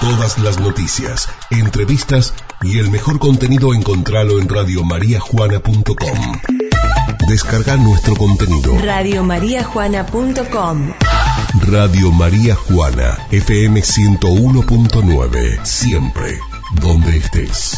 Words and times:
Todas 0.00 0.38
las 0.38 0.60
noticias, 0.60 1.28
entrevistas 1.50 2.32
y 2.62 2.78
el 2.78 2.88
mejor 2.90 3.18
contenido 3.18 3.74
encontralo 3.74 4.38
en 4.38 4.48
radiomariajuana.com. 4.48 6.40
Descarga 7.28 7.76
nuestro 7.76 8.14
contenido. 8.14 8.78
Radiomariajuana.com 8.78 10.92
Radio 11.66 12.12
María 12.12 12.54
Juana, 12.54 13.18
FM 13.32 13.80
101.9. 13.80 15.64
Siempre, 15.64 16.38
donde 16.80 17.16
estés. 17.16 17.76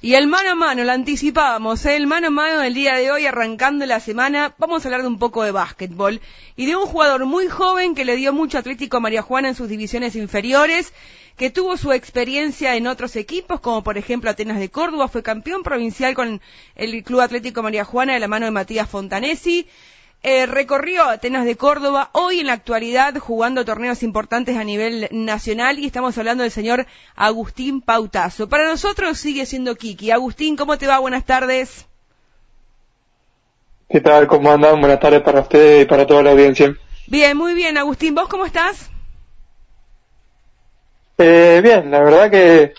Y 0.00 0.14
el 0.14 0.28
mano 0.28 0.50
a 0.50 0.54
mano, 0.54 0.84
lo 0.84 0.92
anticipábamos, 0.92 1.84
¿eh? 1.84 1.96
el 1.96 2.06
mano 2.06 2.28
a 2.28 2.30
mano 2.30 2.60
del 2.60 2.72
día 2.72 2.94
de 2.94 3.10
hoy, 3.10 3.26
arrancando 3.26 3.84
la 3.84 3.98
semana, 3.98 4.54
vamos 4.56 4.84
a 4.84 4.88
hablar 4.88 5.02
de 5.02 5.08
un 5.08 5.18
poco 5.18 5.42
de 5.42 5.50
básquetbol 5.50 6.20
y 6.54 6.66
de 6.66 6.76
un 6.76 6.86
jugador 6.86 7.26
muy 7.26 7.48
joven 7.48 7.96
que 7.96 8.04
le 8.04 8.14
dio 8.14 8.32
mucho 8.32 8.58
Atlético 8.58 9.00
María 9.00 9.22
Juana 9.22 9.48
en 9.48 9.54
sus 9.56 9.68
divisiones 9.68 10.14
inferiores, 10.14 10.92
que 11.36 11.50
tuvo 11.50 11.76
su 11.76 11.92
experiencia 11.92 12.76
en 12.76 12.86
otros 12.86 13.16
equipos, 13.16 13.58
como 13.58 13.82
por 13.82 13.98
ejemplo 13.98 14.30
Atenas 14.30 14.60
de 14.60 14.68
Córdoba, 14.68 15.08
fue 15.08 15.24
campeón 15.24 15.64
provincial 15.64 16.14
con 16.14 16.40
el 16.76 17.02
Club 17.02 17.18
Atlético 17.18 17.64
María 17.64 17.84
Juana 17.84 18.14
de 18.14 18.20
la 18.20 18.28
mano 18.28 18.46
de 18.46 18.52
Matías 18.52 18.88
Fontanesi, 18.88 19.66
eh, 20.22 20.46
recorrió 20.46 21.04
Atenas 21.04 21.44
de 21.44 21.56
Córdoba, 21.56 22.10
hoy 22.12 22.40
en 22.40 22.48
la 22.48 22.54
actualidad 22.54 23.16
jugando 23.18 23.64
torneos 23.64 24.02
importantes 24.02 24.56
a 24.56 24.64
nivel 24.64 25.08
nacional 25.10 25.78
y 25.78 25.86
estamos 25.86 26.18
hablando 26.18 26.42
del 26.42 26.50
señor 26.50 26.86
Agustín 27.14 27.80
Pautazo. 27.80 28.48
Para 28.48 28.64
nosotros 28.64 29.18
sigue 29.18 29.46
siendo 29.46 29.76
Kiki. 29.76 30.10
Agustín, 30.10 30.56
¿cómo 30.56 30.76
te 30.76 30.86
va? 30.86 30.98
Buenas 30.98 31.24
tardes. 31.24 31.86
¿Qué 33.88 34.00
tal? 34.00 34.26
¿Cómo 34.26 34.50
andan? 34.50 34.80
Buenas 34.80 35.00
tardes 35.00 35.22
para 35.22 35.40
usted 35.40 35.82
y 35.82 35.84
para 35.84 36.06
toda 36.06 36.22
la 36.22 36.32
audiencia. 36.32 36.76
Bien, 37.06 37.36
muy 37.36 37.54
bien. 37.54 37.78
Agustín, 37.78 38.14
¿vos 38.14 38.28
cómo 38.28 38.44
estás? 38.44 38.90
Eh, 41.16 41.60
bien, 41.62 41.90
la 41.90 42.00
verdad 42.00 42.30
que 42.30 42.74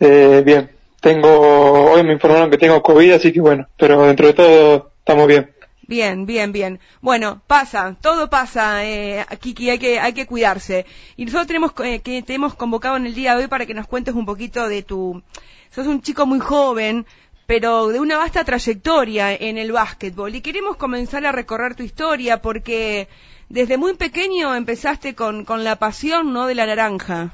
eh, 0.00 0.42
bien. 0.44 0.70
Tengo, 1.00 1.92
hoy 1.92 2.02
me 2.02 2.12
informaron 2.12 2.50
que 2.50 2.58
tengo 2.58 2.82
COVID, 2.82 3.12
así 3.12 3.32
que 3.32 3.40
bueno, 3.40 3.68
pero 3.78 4.02
dentro 4.02 4.26
de 4.26 4.32
todo 4.32 4.90
estamos 4.98 5.28
bien. 5.28 5.52
Bien, 5.88 6.26
bien, 6.26 6.52
bien. 6.52 6.80
Bueno, 7.00 7.40
pasa, 7.46 7.96
todo 8.02 8.28
pasa, 8.28 8.84
eh, 8.84 9.24
Kiki, 9.40 9.70
hay 9.70 9.78
que, 9.78 9.98
hay 9.98 10.12
que 10.12 10.26
cuidarse. 10.26 10.84
Y 11.16 11.24
nosotros 11.24 11.46
tenemos, 11.46 11.72
eh, 11.82 12.00
que 12.00 12.20
te 12.22 12.34
hemos 12.34 12.54
convocado 12.54 12.98
en 12.98 13.06
el 13.06 13.14
día 13.14 13.34
de 13.34 13.44
hoy 13.44 13.48
para 13.48 13.64
que 13.64 13.72
nos 13.72 13.86
cuentes 13.86 14.14
un 14.14 14.26
poquito 14.26 14.68
de 14.68 14.82
tu, 14.82 15.22
sos 15.70 15.86
un 15.86 16.02
chico 16.02 16.26
muy 16.26 16.40
joven, 16.40 17.06
pero 17.46 17.88
de 17.88 18.00
una 18.00 18.18
vasta 18.18 18.44
trayectoria 18.44 19.34
en 19.34 19.56
el 19.56 19.72
básquetbol. 19.72 20.34
Y 20.34 20.42
queremos 20.42 20.76
comenzar 20.76 21.24
a 21.24 21.32
recorrer 21.32 21.74
tu 21.74 21.82
historia 21.82 22.42
porque 22.42 23.08
desde 23.48 23.78
muy 23.78 23.94
pequeño 23.94 24.54
empezaste 24.54 25.14
con, 25.14 25.46
con 25.46 25.64
la 25.64 25.76
pasión, 25.76 26.34
¿no? 26.34 26.46
De 26.46 26.54
la 26.54 26.66
naranja. 26.66 27.32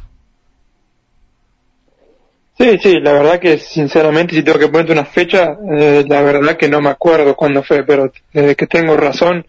Sí, 2.57 2.79
sí, 2.79 3.01
la 3.01 3.13
verdad 3.13 3.41
que 3.41 3.59
sinceramente 3.59 4.35
si 4.35 4.45
tengo 4.45 4.59
que 4.61 4.69
ponerte 4.69 4.93
una 4.93 5.05
fecha, 5.05 5.57
eh, 5.77 6.05
la 6.07 6.23
verdad 6.23 6.57
que 6.57 6.69
no 6.69 6.81
me 6.81 6.91
acuerdo 6.91 7.35
cuándo 7.35 7.65
fue, 7.65 7.85
pero 7.85 8.13
desde 8.33 8.55
que 8.55 8.69
tengo 8.69 8.97
razón, 8.97 9.45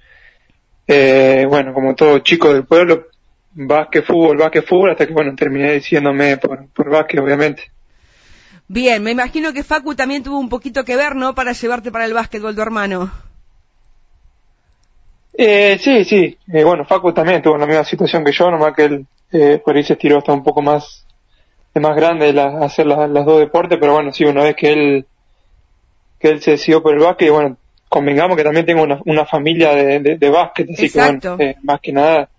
eh, 0.88 1.46
bueno, 1.48 1.72
como 1.74 1.94
todo 1.94 2.20
chico 2.20 2.52
del 2.52 2.66
pueblo, 2.66 3.08
básquet, 3.54 4.04
fútbol, 4.06 4.38
básquet, 4.38 4.66
fútbol, 4.66 4.92
hasta 4.92 5.06
que 5.06 5.14
bueno, 5.14 5.36
terminé 5.36 5.74
diciéndome 5.74 6.38
por, 6.38 6.68
por 6.70 6.90
básquet, 6.90 7.20
obviamente. 7.20 7.72
Bien, 8.68 9.04
me 9.04 9.12
imagino 9.12 9.54
que 9.54 9.64
Facu 9.64 9.94
también 9.94 10.24
tuvo 10.24 10.40
un 10.40 10.50
poquito 10.50 10.84
que 10.84 10.96
ver, 10.96 11.16
¿no? 11.16 11.36
Para 11.36 11.52
llevarte 11.52 11.92
para 11.92 12.06
el 12.06 12.14
básquetbol, 12.14 12.56
tu 12.56 12.62
hermano. 12.62 13.12
Eh, 15.38 15.78
sí, 15.80 16.04
sí, 16.06 16.38
eh, 16.52 16.64
bueno, 16.64 16.86
Facu 16.86 17.14
también 17.14 17.44
tuvo 17.44 17.58
la 17.58 17.68
misma 17.68 17.84
situación 17.84 18.24
que 18.24 18.32
yo, 18.32 18.50
nomás 18.50 18.74
que 18.74 18.86
él 18.86 19.06
eh, 19.32 19.62
por 19.64 19.76
ahí 19.76 19.84
se 19.84 19.94
estiró 19.94 20.18
hasta 20.18 20.34
un 20.34 20.44
poco 20.44 20.62
más 20.62 21.06
es 21.76 21.82
más 21.82 21.96
grande 21.96 22.32
la, 22.32 22.60
hacer 22.60 22.86
las, 22.86 23.10
las 23.10 23.26
dos 23.26 23.40
deportes, 23.40 23.78
pero 23.80 23.94
bueno, 23.94 24.12
sí, 24.14 24.24
una 24.24 24.44
vez 24.44 24.56
que 24.56 24.72
él, 24.72 25.06
que 26.18 26.30
él 26.30 26.42
se 26.42 26.52
decidió 26.52 26.82
por 26.82 26.94
el 26.94 27.02
básquet, 27.02 27.30
bueno, 27.30 27.58
convengamos 27.90 28.38
que 28.38 28.44
también 28.44 28.66
tengo 28.66 28.82
una, 28.82 29.02
una 29.06 29.26
familia 29.26 29.76
de, 29.76 30.00
de, 30.00 30.18
de 30.18 30.30
básquet, 30.30 30.70
así 30.72 30.86
Exacto. 30.86 31.38
que 31.38 31.44
bueno, 31.44 31.52
eh, 31.52 31.58
más 31.64 31.82
que 31.82 31.92
nada 31.92 32.30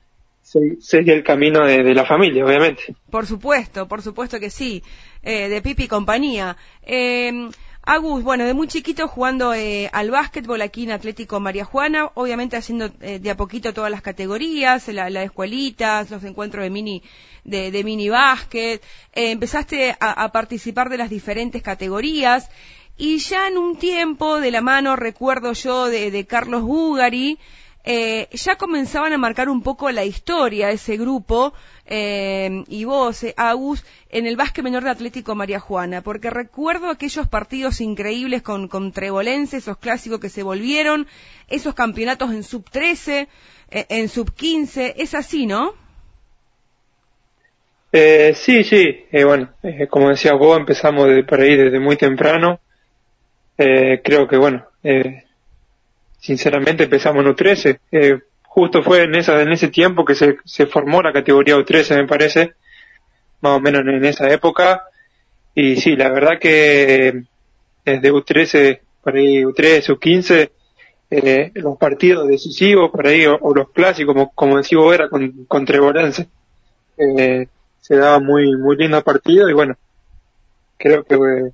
seguir 0.43 1.13
el 1.13 1.25
camino 1.25 1.67
de, 1.67 1.83
de, 1.83 1.95
la 1.95 2.07
familia, 2.07 2.45
obviamente. 2.45 2.95
Por 3.11 3.27
supuesto, 3.27 3.89
por 3.89 4.01
supuesto 4.01 4.39
que 4.39 4.49
sí, 4.49 4.83
eh, 5.23 5.49
de 5.49 5.61
Pipi 5.61 5.85
y 5.85 5.89
compañía. 5.89 6.57
Eh, 6.83 7.51
Agus, 7.89 8.25
bueno, 8.25 8.45
de 8.45 8.53
muy 8.53 8.67
chiquito 8.67 9.07
jugando 9.07 9.55
eh, 9.55 9.89
al 9.93 10.11
básquetbol 10.11 10.61
aquí 10.61 10.83
en 10.83 10.91
Atlético 10.91 11.39
María 11.39 11.65
Juana, 11.65 12.11
obviamente 12.15 12.57
haciendo 12.57 12.91
eh, 13.01 13.21
de 13.21 13.31
a 13.31 13.37
poquito 13.37 13.73
todas 13.73 13.93
las 13.93 14.03
categorías, 14.03 14.89
la, 14.89 15.09
la 15.09 15.23
escuelitas, 15.23 16.11
los 16.11 16.25
encuentros 16.25 16.65
de 16.65 16.71
mini 16.71 17.05
de, 17.45 17.85
mini 17.85 18.09
básquet, 18.09 18.83
eh, 19.13 19.31
empezaste 19.31 19.97
a, 20.01 20.25
a, 20.25 20.33
participar 20.33 20.89
de 20.89 20.97
las 20.97 21.11
diferentes 21.11 21.63
categorías 21.63 22.51
y 22.97 23.19
ya 23.19 23.47
en 23.47 23.57
un 23.57 23.77
tiempo 23.77 24.41
de 24.41 24.51
la 24.51 24.63
mano, 24.63 24.97
recuerdo 24.97 25.53
yo, 25.53 25.87
de, 25.87 26.11
de 26.11 26.27
Carlos 26.27 26.63
Bugari, 26.63 27.39
eh, 27.87 28.29
ya 28.33 28.57
comenzaban 28.57 29.13
a 29.13 29.19
marcar 29.19 29.49
un 29.49 29.63
poco 29.63 29.91
la 29.93 30.05
historia 30.05 30.71
ese 30.71 30.97
grupo 30.97 31.55
eh, 31.87 32.65
y 32.67 32.85
vos, 32.85 33.23
eh, 33.23 33.33
Agus, 33.37 33.85
en 34.11 34.27
el 34.27 34.37
básquet 34.37 34.65
menor 34.65 34.83
de 34.83 34.91
Atlético 34.91 35.37
María 35.37 35.61
Juana, 35.61 36.03
porque 36.03 36.29
recuerdo 36.29 36.91
aquellos 36.91 37.29
partidos 37.29 37.81
increíbles 37.81 38.43
con, 38.43 38.67
con 38.67 38.91
Trebolense, 38.91 39.59
esos 39.59 39.79
clásicos 39.79 40.19
que 40.19 40.29
se 40.29 40.43
volvieron, 40.43 41.07
esos 41.47 41.75
campeonatos 41.75 42.33
en 42.33 42.43
sub 42.43 42.69
13, 42.69 43.29
eh, 43.71 43.87
en 43.89 44.09
sub 44.09 44.35
15, 44.35 44.95
es 44.99 45.15
así, 45.15 45.47
¿no? 45.47 45.75
Eh, 47.93 48.35
sí, 48.35 48.65
sí, 48.65 49.07
bueno, 49.25 49.51
como 49.89 50.11
decía 50.11 50.35
vos, 50.35 50.59
empezamos 50.59 51.09
de, 51.09 51.23
por 51.23 51.41
ahí 51.41 51.57
desde 51.57 51.79
muy 51.79 51.97
temprano. 51.97 52.59
Creo 53.57 54.29
que, 54.29 54.37
bueno, 54.37 54.67
eh, 54.83 55.26
sinceramente 56.19 56.85
empezamos 56.85 57.25
en 57.25 57.35
U13. 57.35 57.79
Eh, 57.93 58.19
justo 58.43 58.83
fue 58.83 59.05
en, 59.05 59.15
esa, 59.15 59.41
en 59.43 59.53
ese 59.53 59.69
tiempo 59.69 60.05
que 60.05 60.15
se, 60.15 60.39
se 60.45 60.67
formó 60.67 61.03
la 61.03 61.13
categoría 61.13 61.57
U13, 61.57 61.97
me 61.97 62.07
parece, 62.07 62.55
más 63.41 63.59
o 63.59 63.61
menos 63.61 63.83
en 63.83 64.05
esa 64.05 64.31
época. 64.31 64.85
Y 65.55 65.77
sí, 65.77 65.97
la 65.97 66.11
verdad 66.11 66.39
que 66.41 67.23
desde 67.85 68.13
U13, 68.13 68.81
por 69.03 69.15
ahí 69.17 69.43
U13, 69.43 69.99
U15, 69.99 70.51
eh, 71.11 71.53
los 71.55 71.79
partidos 71.79 72.29
decisivos, 72.29 72.91
por 72.91 73.07
ahí, 73.07 73.27
o, 73.27 73.55
los 73.55 73.71
clásicos, 73.71 74.15
como, 74.15 74.33
como 74.35 74.57
decía 74.57 74.79
era 74.93 75.09
con, 75.09 75.45
con 75.47 75.65
Trebolense. 75.65 76.29
Eh, 76.99 77.47
se 77.87 77.97
daba 77.97 78.19
muy 78.19 78.57
muy 78.57 78.77
lindo 78.77 79.01
partido 79.03 79.49
y 79.49 79.53
bueno 79.53 79.77
creo 80.77 81.05
que 81.05 81.53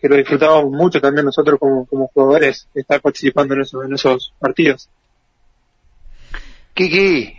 que 0.00 0.08
lo 0.08 0.16
disfrutábamos 0.16 0.70
mucho 0.70 1.00
también 1.00 1.26
nosotros 1.26 1.58
como, 1.58 1.86
como 1.86 2.08
jugadores 2.08 2.68
estar 2.74 3.00
participando 3.00 3.54
en 3.54 3.62
esos 3.62 3.84
en 3.84 3.94
esos 3.94 4.32
partidos. 4.38 4.88
Kiki 6.74 7.38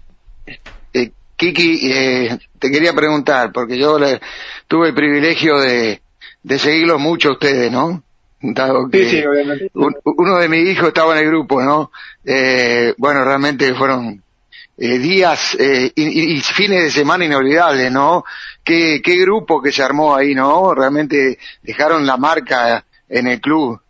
eh, 0.93 1.11
Kiki 1.35 1.91
eh, 1.91 2.37
te 2.59 2.69
quería 2.71 2.93
preguntar 2.93 3.51
porque 3.53 3.77
yo 3.77 3.97
le, 3.97 4.19
tuve 4.67 4.89
el 4.89 4.95
privilegio 4.95 5.59
de 5.59 6.01
de 6.43 6.59
seguirlos 6.59 6.99
mucho 6.99 7.29
a 7.29 7.33
ustedes 7.33 7.71
no 7.71 8.03
Dado 8.41 8.89
que 8.89 9.03
sí, 9.03 9.19
sí, 9.19 9.25
obviamente. 9.25 9.69
Un, 9.73 9.93
uno 10.05 10.37
de 10.37 10.47
mis 10.47 10.69
hijos 10.69 10.87
estaba 10.87 11.13
en 11.13 11.23
el 11.25 11.29
grupo 11.29 11.61
no 11.61 11.91
eh, 12.23 12.93
bueno 12.97 13.23
realmente 13.25 13.73
fueron 13.73 14.23
eh, 14.81 14.97
días 14.97 15.57
eh, 15.59 15.91
y, 15.93 16.35
y, 16.35 16.39
fines 16.39 16.83
de 16.83 16.89
semana 16.89 17.25
inolvidables, 17.25 17.91
¿no? 17.91 18.23
Qué, 18.63 19.01
qué 19.03 19.17
grupo 19.17 19.61
que 19.61 19.73
se 19.73 19.83
armó 19.83 20.15
ahí, 20.15 20.33
¿no? 20.33 20.73
Realmente 20.73 21.37
dejaron 21.61 22.05
la 22.07 22.15
marca 22.15 22.85
en 23.09 23.27
el 23.27 23.41
club. 23.41 23.81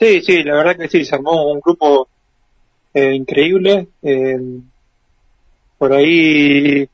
Sí, 0.00 0.22
sí, 0.22 0.42
la 0.42 0.56
verdad 0.56 0.76
que 0.76 0.88
sí, 0.88 1.04
se 1.04 1.14
armó 1.14 1.52
un 1.52 1.60
grupo 1.60 2.08
eh, 2.94 3.14
increíble. 3.14 3.86
por 5.78 5.92
ahí 5.92 6.88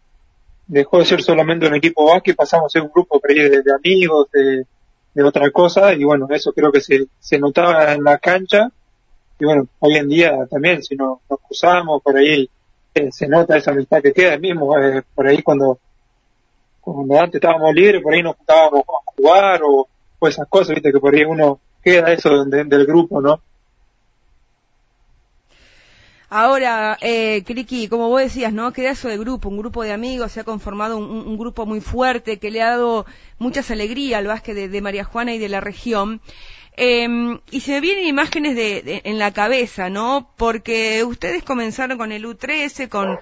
dejó 0.67 0.99
de 0.99 1.07
ser 1.07 1.23
solamente 1.23 1.67
un 1.67 1.77
equipo 1.77 2.11
básquet, 2.11 2.37
pasamos 2.37 2.67
a 2.67 2.79
ser 2.79 2.83
un 2.83 2.91
grupo 2.93 3.23
de, 3.27 3.63
de 3.63 3.75
amigos, 3.75 4.29
de, 4.31 4.67
de, 5.15 5.23
otra 5.23 5.51
cosa, 5.51 5.95
y 5.95 6.05
bueno, 6.05 6.27
eso 6.29 6.53
creo 6.53 6.71
que 6.71 6.83
se, 6.83 7.07
se 7.19 7.39
notaba 7.39 7.95
en 7.95 8.05
la 8.05 8.19
cancha 8.19 8.71
y 9.43 9.45
bueno, 9.45 9.67
hoy 9.81 9.97
en 9.97 10.09
día 10.09 10.47
también, 10.49 10.85
si 10.85 10.95
nos, 10.95 11.19
nos 11.29 11.41
cruzamos 11.41 12.01
por 12.01 12.17
ahí, 12.17 12.49
eh, 12.95 13.11
se 13.11 13.27
nota 13.27 13.57
esa 13.57 13.73
amistad 13.73 14.01
que 14.01 14.13
queda 14.13 14.39
mismo, 14.39 14.79
eh, 14.79 15.03
por 15.17 15.27
ahí 15.27 15.43
cuando, 15.43 15.81
cuando 16.81 17.19
antes 17.19 17.35
estábamos 17.35 17.75
libres, 17.75 18.01
por 18.01 18.15
ahí 18.15 18.23
nos 18.23 18.37
juntábamos 18.37 18.83
a 18.83 19.11
jugar 19.17 19.61
o, 19.65 19.89
o 20.21 20.29
esas 20.29 20.47
cosas, 20.47 20.77
viste, 20.77 20.93
que 20.93 21.01
por 21.01 21.13
ahí 21.13 21.25
uno 21.25 21.59
queda 21.83 22.13
eso 22.13 22.45
de, 22.45 22.63
del 22.63 22.87
grupo, 22.87 23.21
¿no? 23.21 23.41
Ahora, 26.31 26.97
eh, 27.01 27.43
Kriki, 27.45 27.89
como 27.89 28.11
vos 28.11 28.21
decías, 28.21 28.53
¿no? 28.53 28.73
Queda 28.73 28.93
eso 28.93 29.09
de 29.09 29.19
grupo, 29.19 29.49
un 29.49 29.59
grupo 29.59 29.83
de 29.83 29.91
amigos, 29.91 30.31
se 30.31 30.39
ha 30.39 30.45
conformado 30.45 30.99
un, 30.99 31.37
grupo 31.37 31.67
muy 31.67 31.81
fuerte 31.81 32.39
que 32.39 32.53
le 32.53 32.63
ha 32.63 32.71
dado 32.71 33.07
muchas 33.41 33.73
alegrías 33.73 34.21
al 34.21 34.29
básquet 34.29 34.55
de 34.71 34.81
María 34.81 35.03
Juana 35.03 35.35
y 35.35 35.39
de 35.39 35.49
la 35.49 35.61
región. 35.61 36.21
Eh, 36.77 37.39
y 37.51 37.61
se 37.61 37.73
me 37.73 37.81
vienen 37.81 38.07
imágenes 38.07 38.57
de, 38.57 39.03
en 39.05 39.19
la 39.19 39.33
cabeza, 39.33 39.91
¿no? 39.91 40.31
Porque 40.37 41.05
ustedes 41.05 41.43
comenzaron 41.43 41.99
con 41.99 42.13
el 42.13 42.25
U13, 42.25 42.89
con 42.89 43.19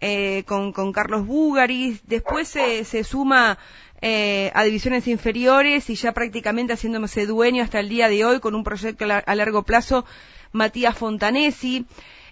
eh, 0.00 0.44
con, 0.46 0.92
Carlos 0.92 1.26
Bugaris, 1.26 2.06
después 2.06 2.48
se, 2.48 2.84
se 2.84 3.02
suma 3.02 3.58
eh, 4.02 4.50
a 4.54 4.62
divisiones 4.64 5.08
inferiores 5.08 5.88
y 5.88 5.94
ya 5.94 6.12
prácticamente 6.12 6.74
haciéndose 6.74 7.26
dueño 7.26 7.62
hasta 7.62 7.80
el 7.80 7.88
día 7.88 8.08
de 8.08 8.24
hoy 8.24 8.40
con 8.40 8.54
un 8.54 8.62
proyecto 8.62 9.06
a, 9.06 9.34
largo 9.34 9.62
plazo, 9.62 10.04
Matías 10.52 10.96
Fontanesi. 10.96 11.86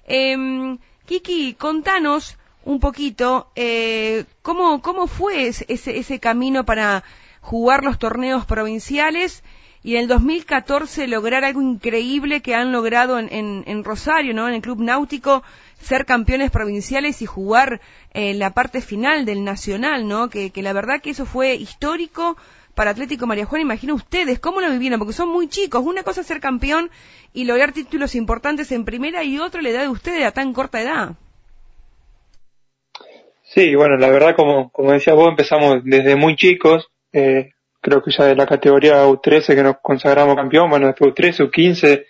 Eh, 0.07 0.77
Kiki, 1.07 1.55
contanos 1.55 2.37
un 2.65 2.81
poquito 2.81 3.51
eh, 3.57 4.25
cómo, 4.43 4.83
cómo 4.83 5.07
fue 5.07 5.47
ese, 5.47 5.67
ese 5.69 6.21
camino 6.21 6.65
para 6.65 7.03
jugar 7.41 7.83
los 7.83 7.99
torneos 7.99 8.45
provinciales 8.47 9.43
y 9.85 9.97
en 9.97 10.01
el 10.01 10.09
2014 10.09 11.07
lograr 11.09 11.45
algo 11.45 11.61
increíble 11.61 12.41
que 12.41 12.55
han 12.55 12.73
logrado 12.73 13.19
en, 13.19 13.29
en, 13.67 13.85
Rosario, 13.85 14.33
¿no? 14.33 14.49
En 14.49 14.55
el 14.55 14.63
Club 14.63 14.81
Náutico, 14.81 15.43
ser 15.79 16.07
campeones 16.07 16.51
provinciales 16.51 17.21
y 17.21 17.27
jugar 17.27 17.83
en 18.15 18.39
la 18.39 18.55
parte 18.55 18.81
final 18.81 19.27
del 19.27 19.45
Nacional, 19.45 20.09
¿no? 20.09 20.31
Que, 20.31 20.51
la 20.57 20.73
verdad 20.73 21.03
que 21.03 21.11
eso 21.11 21.27
fue 21.27 21.55
histórico 21.57 22.39
para 22.75 22.93
Atlético 22.93 23.27
María 23.27 23.45
Juana. 23.45 23.61
Imagino 23.61 23.95
ustedes 23.95 24.39
cómo 24.39 24.63
lo 24.63 24.71
vivieron, 24.71 24.99
porque 24.99 25.13
son 25.13 25.29
muy 25.29 25.49
chicos. 25.49 25.85
Una 25.85 26.03
cosa 26.03 26.23
es 26.23 26.29
ser 26.29 26.41
campeón 26.41 26.91
y 27.35 27.45
lograr 27.45 27.73
títulos 27.73 28.15
importantes 28.15 28.73
en 28.73 28.87
primera 28.87 29.23
y 29.23 29.39
otra 29.39 29.61
la 29.61 29.69
edad 29.69 29.83
de 29.83 29.89
ustedes 29.91 30.25
a 30.25 30.33
tan 30.33 30.55
corta 30.55 30.81
edad. 30.81 31.13
Sí, 33.43 33.75
bueno, 33.75 33.99
la 33.99 34.09
verdad, 34.09 34.35
como, 34.35 34.71
como 34.71 34.93
decía 34.93 35.13
vos, 35.13 35.29
empezamos 35.29 35.85
desde 35.85 36.17
muy 36.17 36.37
chicos. 36.37 36.89
Eh, 37.13 37.51
creo 37.85 38.03
que 38.03 38.11
ya 38.11 38.25
de 38.25 38.35
la 38.35 38.47
categoría 38.47 39.07
U13 39.07 39.55
que 39.55 39.63
nos 39.63 39.77
consagramos 39.83 40.37
campeón, 40.37 40.71
bueno, 40.71 40.87
después 40.87 41.13
U13, 41.13 41.51
U15, 41.51 42.07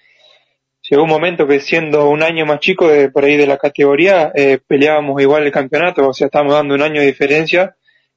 llegó 0.89 1.03
un 1.03 1.09
momento 1.09 1.49
que 1.49 1.59
siendo 1.59 2.09
un 2.09 2.23
año 2.23 2.47
más 2.47 2.61
chico 2.61 2.87
de 2.87 3.11
por 3.11 3.25
ahí 3.25 3.37
de 3.37 3.49
la 3.49 3.59
categoría, 3.59 4.31
eh, 4.37 4.61
peleábamos 4.65 5.21
igual 5.21 5.43
el 5.43 5.51
campeonato, 5.51 6.09
o 6.09 6.15
sea, 6.15 6.27
estábamos 6.27 6.55
dando 6.55 6.77
un 6.77 6.83
año 6.83 7.01
de 7.01 7.09
diferencia, 7.09 7.75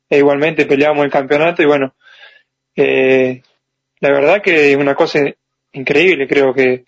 e 0.08 0.20
igualmente 0.20 0.68
peleábamos 0.68 1.06
el 1.06 1.12
campeonato 1.12 1.64
y 1.64 1.66
bueno, 1.66 1.96
eh, 2.76 3.42
la 4.02 4.12
verdad 4.12 4.42
que 4.44 4.72
es 4.72 4.78
una 4.78 4.94
cosa 4.94 5.20
increíble, 5.72 6.28
creo 6.28 6.54
que 6.54 6.86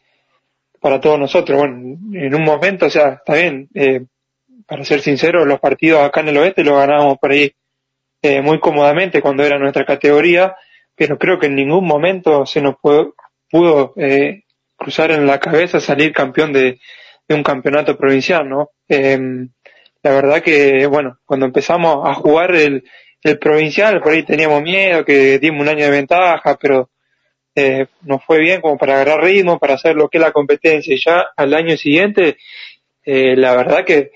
para 0.80 1.02
todos 1.02 1.18
nosotros, 1.20 1.58
bueno, 1.58 1.98
en 2.14 2.36
un 2.36 2.44
momento, 2.44 2.86
o 2.86 2.90
sea, 2.92 3.14
está 3.14 3.34
bien, 3.34 3.70
eh, 3.74 4.06
para 4.68 4.86
ser 4.86 5.02
sincero, 5.02 5.46
los 5.46 5.60
partidos 5.60 6.04
acá 6.04 6.20
en 6.20 6.28
el 6.28 6.38
oeste 6.38 6.64
los 6.64 6.78
ganábamos 6.78 7.18
por 7.18 7.32
ahí 7.32 7.56
eh, 8.22 8.42
muy 8.42 8.60
cómodamente 8.60 9.22
cuando 9.22 9.44
era 9.44 9.58
nuestra 9.58 9.86
categoría, 9.86 10.56
pero 10.96 11.18
creo 11.18 11.40
que 11.40 11.48
en 11.48 11.56
ningún 11.56 11.86
momento 11.86 12.46
se 12.46 12.62
nos 12.62 12.76
pudo, 12.78 13.16
pudo 13.50 13.94
eh, 13.98 14.44
cruzar 14.76 15.12
en 15.12 15.26
la 15.26 15.40
cabeza 15.40 15.80
salir 15.80 16.12
campeón 16.14 16.54
de, 16.54 16.80
un 17.30 17.44
campeonato 17.44 17.96
provincial, 17.96 18.50
¿no? 18.50 18.72
Eh, 18.88 19.20
la 20.02 20.12
verdad 20.12 20.42
que, 20.42 20.88
bueno, 20.88 21.20
cuando 21.26 21.46
empezamos 21.46 22.10
a 22.10 22.16
jugar 22.16 22.56
el, 22.56 22.84
el 23.22 23.38
provincial, 23.38 24.02
por 24.02 24.14
ahí 24.14 24.24
teníamos 24.24 24.62
miedo, 24.62 25.06
que 25.06 25.40
dimos 25.40 25.62
un 25.62 25.70
año 25.70 25.86
de 25.86 25.92
ventaja, 25.92 26.58
pero 26.60 26.90
eh, 27.56 27.88
nos 28.04 28.24
fue 28.24 28.40
bien 28.40 28.62
como 28.62 28.78
para 28.78 28.94
agarrar 28.94 29.24
ritmo, 29.24 29.60
para 29.60 29.74
hacer 29.74 29.96
lo 29.96 30.08
que 30.10 30.18
es 30.18 30.24
la 30.24 30.32
competencia. 30.32 30.94
Y 30.94 31.00
ya 31.04 31.28
al 31.36 31.54
año 31.54 31.76
siguiente, 31.78 32.38
eh, 33.04 33.36
la 33.36 33.56
verdad 33.56 33.86
que 33.86 34.12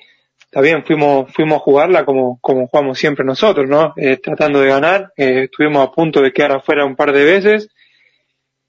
está 0.54 0.62
bien, 0.62 0.86
fuimos, 0.86 1.34
fuimos 1.34 1.56
a 1.56 1.62
jugarla 1.62 2.06
como, 2.06 2.38
como 2.40 2.68
jugamos 2.68 3.00
siempre 3.00 3.26
nosotros, 3.26 3.68
¿no? 3.68 3.92
Eh, 3.98 4.18
tratando 4.18 4.62
de 4.62 4.70
ganar, 4.70 5.12
eh, 5.18 5.46
estuvimos 5.46 5.84
a 5.84 5.92
punto 5.92 6.22
de 6.22 6.32
quedar 6.32 6.52
afuera 6.52 6.86
un 6.86 6.96
par 6.96 7.12
de 7.12 7.24
veces, 7.24 7.70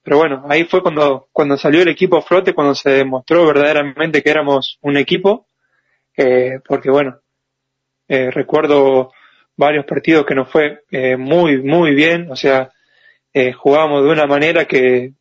pero 0.01 0.17
bueno, 0.17 0.43
ahí 0.49 0.63
fue 0.63 0.81
cuando, 0.81 1.27
cuando 1.31 1.57
salió 1.57 1.83
el 1.83 1.89
equipo 1.89 2.23
flote, 2.23 2.55
cuando 2.55 2.73
se 2.73 2.89
demostró 2.89 3.45
verdaderamente 3.45 4.23
que 4.23 4.31
éramos 4.31 4.79
un 4.81 4.97
equipo, 4.97 5.45
eh, 6.17 6.59
porque 6.67 6.89
bueno, 6.89 7.19
recuerdo 8.07 9.11
varios 9.55 9.85
partidos 9.85 10.25
que 10.25 10.33
nos 10.33 10.49
fue 10.49 10.79
muy, 11.19 11.61
muy 11.61 11.93
bien, 11.93 12.31
o 12.31 12.35
sea, 12.35 12.71
jugábamos 13.57 14.03
de 14.03 14.09
una 14.09 14.25
manera 14.25 14.65
que 14.65 15.13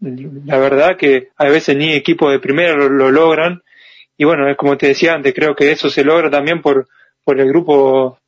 la 0.00 0.58
verdad 0.58 0.96
que 0.96 1.28
a 1.36 1.48
veces 1.48 1.76
ni 1.76 1.92
equipos 1.92 2.32
de 2.32 2.40
primera 2.40 2.74
lo 2.74 3.12
logran, 3.12 3.62
y 4.20 4.24
bueno, 4.26 4.50
es 4.50 4.56
como 4.58 4.76
te 4.76 4.88
decía 4.88 5.14
antes, 5.14 5.32
creo 5.32 5.54
que 5.56 5.72
eso 5.72 5.88
se 5.88 6.04
logra 6.04 6.28
también 6.28 6.60
por, 6.60 6.86
por 7.24 7.40
el 7.40 7.48
grupo, 7.48 8.18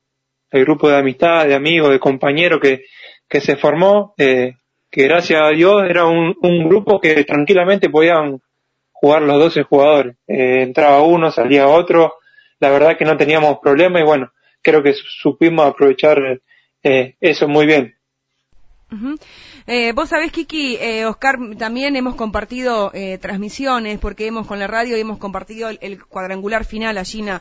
el 0.50 0.64
grupo 0.64 0.88
de 0.88 0.96
amistad, 0.96 1.46
de 1.46 1.54
amigos, 1.54 1.90
de 1.90 2.00
compañeros 2.00 2.60
que, 2.62 2.84
que 3.28 3.42
se 3.42 3.56
formó, 3.56 4.14
eh, 4.16 4.54
que 4.90 5.02
gracias 5.02 5.42
a 5.42 5.50
Dios 5.50 5.82
era 5.86 6.06
un, 6.06 6.34
un 6.40 6.66
grupo 6.66 6.98
que 6.98 7.24
tranquilamente 7.24 7.90
podían 7.90 8.40
jugar 8.90 9.20
los 9.20 9.38
12 9.38 9.64
jugadores. 9.64 10.16
Eh, 10.26 10.62
entraba 10.62 11.02
uno, 11.02 11.30
salía 11.30 11.68
otro, 11.68 12.14
la 12.58 12.70
verdad 12.70 12.96
que 12.96 13.04
no 13.04 13.18
teníamos 13.18 13.58
problema 13.58 14.00
y 14.00 14.04
bueno, 14.04 14.32
creo 14.62 14.82
que 14.82 14.94
supimos 14.94 15.66
aprovechar 15.66 16.40
eh, 16.82 17.16
eso 17.20 17.48
muy 17.48 17.66
bien. 17.66 17.98
Eh, 19.66 19.92
vos 19.92 20.08
sabés, 20.08 20.32
Kiki, 20.32 20.76
eh, 20.76 21.06
Oscar, 21.06 21.38
también 21.58 21.96
hemos 21.96 22.14
compartido 22.14 22.90
eh, 22.94 23.18
transmisiones, 23.18 23.98
porque 23.98 24.26
hemos 24.26 24.46
con 24.46 24.58
la 24.58 24.66
radio 24.66 24.96
hemos 24.96 25.18
compartido 25.18 25.68
el, 25.68 26.04
cuadrangular 26.04 26.64
final 26.64 26.98
allí 26.98 27.20
en 27.20 27.40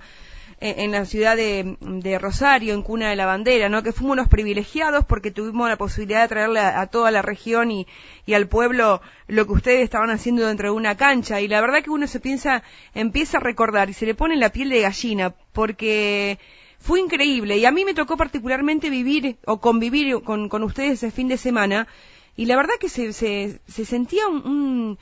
en 0.63 0.91
la 0.91 1.05
ciudad 1.05 1.35
de, 1.35 2.19
Rosario, 2.19 2.75
en 2.75 2.83
Cuna 2.83 3.09
de 3.09 3.15
la 3.15 3.25
Bandera, 3.25 3.67
¿no? 3.67 3.81
Que 3.81 3.91
fuimos 3.91 4.13
unos 4.13 4.27
privilegiados 4.27 5.03
porque 5.05 5.31
tuvimos 5.31 5.67
la 5.67 5.75
posibilidad 5.75 6.21
de 6.21 6.27
traerle 6.27 6.59
a, 6.59 6.85
toda 6.85 7.09
la 7.09 7.23
región 7.23 7.71
y, 7.71 7.87
y, 8.27 8.35
al 8.35 8.47
pueblo 8.47 9.01
lo 9.25 9.47
que 9.47 9.53
ustedes 9.53 9.83
estaban 9.83 10.11
haciendo 10.11 10.45
dentro 10.45 10.69
de 10.69 10.77
una 10.77 10.95
cancha. 10.95 11.41
Y 11.41 11.47
la 11.47 11.61
verdad 11.61 11.81
que 11.81 11.89
uno 11.89 12.05
se 12.05 12.19
piensa, 12.19 12.61
empieza 12.93 13.37
a 13.37 13.41
recordar 13.41 13.89
y 13.89 13.93
se 13.93 14.05
le 14.05 14.13
pone 14.13 14.35
la 14.35 14.51
piel 14.51 14.69
de 14.69 14.81
gallina, 14.81 15.33
porque 15.51 16.37
fue 16.81 16.99
increíble 16.99 17.57
y 17.57 17.65
a 17.65 17.71
mí 17.71 17.85
me 17.85 17.93
tocó 17.93 18.17
particularmente 18.17 18.89
vivir 18.89 19.37
o 19.45 19.61
convivir 19.61 20.21
con, 20.23 20.49
con 20.49 20.63
ustedes 20.63 20.93
ese 20.93 21.11
fin 21.11 21.27
de 21.27 21.37
semana 21.37 21.87
y 22.35 22.45
la 22.45 22.55
verdad 22.55 22.73
que 22.79 22.89
se, 22.89 23.13
se, 23.13 23.59
se 23.67 23.85
sentía 23.85 24.27
un, 24.27 24.97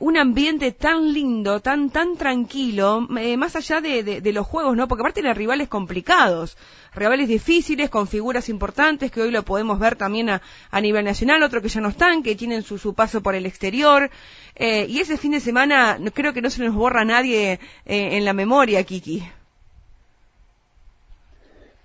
un, 0.00 0.16
eh, 0.16 0.20
ambiente 0.20 0.72
tan 0.72 1.12
lindo, 1.12 1.60
tan 1.60 1.90
tan 1.90 2.16
tranquilo, 2.16 3.06
eh, 3.18 3.36
más 3.36 3.56
allá 3.56 3.80
de, 3.80 4.02
de, 4.02 4.20
de, 4.20 4.32
los 4.32 4.46
juegos, 4.46 4.76
¿no? 4.76 4.86
Porque 4.86 5.02
aparte 5.02 5.20
eran 5.20 5.34
rivales 5.34 5.68
complicados, 5.68 6.56
rivales 6.94 7.28
difíciles, 7.28 7.90
con 7.90 8.06
figuras 8.06 8.48
importantes, 8.48 9.10
que 9.10 9.22
hoy 9.22 9.30
lo 9.30 9.44
podemos 9.44 9.78
ver 9.78 9.96
también 9.96 10.30
a, 10.30 10.42
a 10.70 10.80
nivel 10.80 11.04
nacional, 11.04 11.42
otro 11.42 11.60
que 11.60 11.68
ya 11.68 11.80
no 11.80 11.88
están, 11.88 12.22
que 12.22 12.36
tienen 12.36 12.62
su, 12.62 12.78
su 12.78 12.94
paso 12.94 13.22
por 13.22 13.34
el 13.34 13.44
exterior, 13.44 14.10
eh, 14.54 14.86
y 14.88 15.00
ese 15.00 15.16
fin 15.16 15.32
de 15.32 15.40
semana 15.40 15.98
creo 16.14 16.32
que 16.32 16.42
no 16.42 16.50
se 16.50 16.64
nos 16.64 16.74
borra 16.74 17.04
nadie 17.04 17.58
en 17.84 18.24
la 18.24 18.32
memoria, 18.32 18.82
Kiki. 18.84 19.24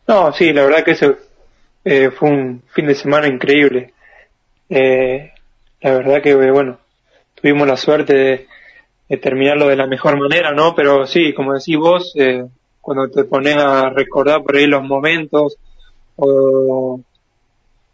No, 0.07 0.33
sí, 0.33 0.51
la 0.51 0.63
verdad 0.63 0.83
que 0.83 0.91
ese 0.91 1.15
eh, 1.85 2.11
fue 2.11 2.29
un 2.29 2.63
fin 2.73 2.87
de 2.87 2.95
semana 2.95 3.27
increíble. 3.27 3.93
Eh, 4.69 5.31
la 5.81 5.93
verdad 5.93 6.21
que, 6.21 6.35
bueno, 6.35 6.77
tuvimos 7.35 7.67
la 7.67 7.77
suerte 7.77 8.47
de, 9.07 9.17
terminarlo 9.17 9.67
de 9.67 9.75
la 9.75 9.85
mejor 9.87 10.19
manera, 10.19 10.51
¿no? 10.53 10.73
Pero 10.75 11.05
sí, 11.05 11.33
como 11.33 11.53
decís 11.53 11.77
vos, 11.77 12.13
eh, 12.15 12.45
cuando 12.81 13.09
te 13.09 13.25
pones 13.25 13.55
a 13.57 13.89
recordar 13.89 14.41
por 14.41 14.55
ahí 14.55 14.65
los 14.65 14.83
momentos 14.83 15.57
o, 16.15 16.99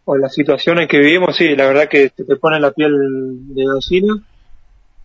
las 0.06 0.34
situaciones 0.34 0.88
que 0.88 0.98
vivimos, 0.98 1.36
sí, 1.36 1.54
la 1.54 1.66
verdad 1.66 1.88
que 1.88 2.10
te, 2.10 2.24
te 2.24 2.36
pone 2.36 2.58
la 2.58 2.72
piel 2.72 2.92
de 3.54 3.64
docina. 3.64 4.14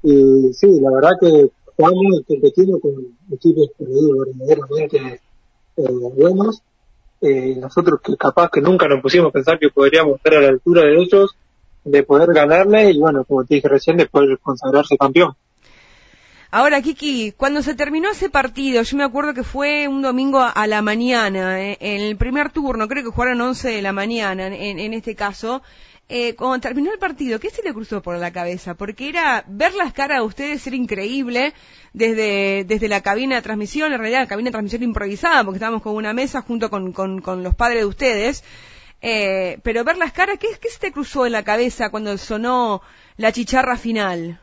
Y 0.01 0.53
sí, 0.53 0.79
la 0.81 0.91
verdad 0.91 1.11
que 1.19 1.49
jugamos 1.75 2.21
competiendo 2.27 2.79
con 2.79 2.93
equipos 3.31 3.69
verdaderamente 3.77 5.21
eh, 5.77 5.83
buenos 6.15 6.63
eh, 7.21 7.55
nosotros 7.57 7.99
que 8.01 8.15
capaz 8.17 8.49
que 8.51 8.61
nunca 8.61 8.87
nos 8.87 9.01
pusimos 9.01 9.29
a 9.29 9.31
pensar 9.31 9.59
que 9.59 9.69
podríamos 9.69 10.17
estar 10.17 10.33
a 10.35 10.41
la 10.41 10.49
altura 10.49 10.83
de 10.83 10.97
ellos, 10.97 11.35
de 11.83 12.03
poder 12.03 12.33
ganarle 12.33 12.91
y 12.91 12.99
bueno, 12.99 13.23
como 13.23 13.45
te 13.45 13.55
dije 13.55 13.67
recién, 13.67 13.97
de 13.97 14.07
poder 14.07 14.37
consagrarse 14.39 14.97
campeón. 14.97 15.35
Ahora, 16.51 16.81
Kiki, 16.81 17.33
cuando 17.35 17.61
se 17.61 17.75
terminó 17.75 18.11
ese 18.11 18.29
partido, 18.29 18.81
yo 18.81 18.97
me 18.97 19.03
acuerdo 19.03 19.33
que 19.33 19.43
fue 19.43 19.87
un 19.87 20.01
domingo 20.01 20.39
a 20.41 20.67
la 20.67 20.81
mañana, 20.81 21.59
eh, 21.61 21.77
en 21.81 22.01
el 22.01 22.15
primer 22.15 22.51
turno, 22.51 22.87
creo 22.87 23.03
que 23.03 23.09
jugaron 23.09 23.41
11 23.41 23.69
de 23.69 23.81
la 23.81 23.91
mañana 23.91 24.47
en, 24.47 24.79
en 24.79 24.93
este 24.93 25.15
caso, 25.15 25.61
eh, 26.07 26.35
cuando 26.35 26.59
terminó 26.59 26.91
el 26.91 26.99
partido, 26.99 27.39
¿qué 27.39 27.49
se 27.49 27.63
le 27.63 27.73
cruzó 27.73 28.01
por 28.01 28.17
la 28.17 28.31
cabeza? 28.31 28.75
Porque 28.75 29.09
era 29.09 29.43
ver 29.47 29.73
las 29.73 29.91
caras 29.91 30.19
de 30.19 30.25
ustedes 30.25 30.67
era 30.67 30.75
increíble 30.75 31.53
desde, 31.93 32.63
desde 32.63 32.87
la 32.87 33.01
cabina 33.01 33.35
de 33.35 33.41
transmisión, 33.41 33.91
en 33.91 33.99
realidad 33.99 34.19
la 34.21 34.27
cabina 34.27 34.47
de 34.47 34.51
transmisión 34.51 34.83
improvisada, 34.83 35.43
porque 35.43 35.57
estábamos 35.57 35.81
con 35.81 35.95
una 35.95 36.13
mesa 36.13 36.41
junto 36.41 36.69
con, 36.69 36.91
con, 36.91 37.43
los 37.43 37.55
padres 37.55 37.79
de 37.79 37.85
ustedes. 37.85 38.43
Eh, 39.01 39.57
pero 39.63 39.83
ver 39.83 39.97
las 39.97 40.11
caras, 40.11 40.37
¿qué, 40.39 40.47
¿qué 40.61 40.69
se 40.69 40.79
te 40.79 40.91
cruzó 40.91 41.25
en 41.25 41.31
la 41.31 41.43
cabeza 41.43 41.89
cuando 41.89 42.17
sonó 42.17 42.81
la 43.17 43.31
chicharra 43.31 43.75
final? 43.75 44.39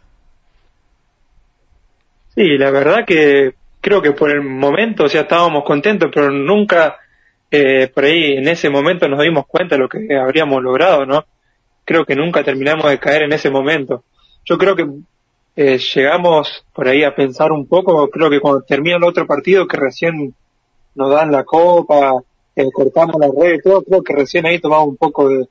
Sí, 2.35 2.59
la 2.59 2.71
verdad 2.71 3.05
que 3.07 3.55
creo 3.81 4.03
que 4.03 4.13
por 4.13 4.31
el 4.31 4.43
momento, 4.43 5.05
o 5.05 5.09
sea, 5.09 5.23
estábamos 5.23 5.65
contentos, 5.65 6.11
pero 6.13 6.31
nunca 6.31 6.97
eh, 7.51 7.89
por 7.89 8.05
ahí 8.05 8.39
en 8.39 8.49
ese 8.49 8.71
momento 8.71 9.07
nos 9.09 9.21
dimos 9.21 9.47
cuenta 9.47 9.75
de 9.75 9.83
lo 9.83 9.89
que 9.89 9.99
habríamos 10.17 10.63
logrado, 10.63 11.05
¿no? 11.05 11.27
Creo 11.85 12.05
que 12.05 12.17
nunca 12.17 12.45
terminamos 12.45 12.89
de 12.89 12.99
caer 12.99 13.23
en 13.23 13.33
ese 13.33 13.51
momento. 13.51 14.05
Yo 14.45 14.59
creo 14.59 14.77
que 14.77 14.87
eh, 15.57 15.79
llegamos 15.79 16.65
por 16.75 16.89
ahí 16.89 17.05
a 17.05 17.15
pensar 17.15 17.53
un 17.53 17.67
poco, 17.67 18.09
creo 18.09 18.31
que 18.31 18.41
cuando 18.41 18.63
termina 18.63 18.97
el 18.97 19.05
otro 19.05 19.27
partido, 19.27 19.67
que 19.67 19.77
recién 19.77 20.35
nos 20.95 21.11
dan 21.11 21.31
la 21.31 21.45
copa, 21.45 22.23
eh, 22.57 22.71
cortamos 22.73 23.17
la 23.19 23.29
red, 23.29 23.61
todo, 23.63 23.83
creo 23.83 24.03
que 24.03 24.15
recién 24.15 24.47
ahí 24.47 24.61
tomamos 24.61 24.89
un 24.89 24.97
poco 24.97 25.29
de, 25.29 25.47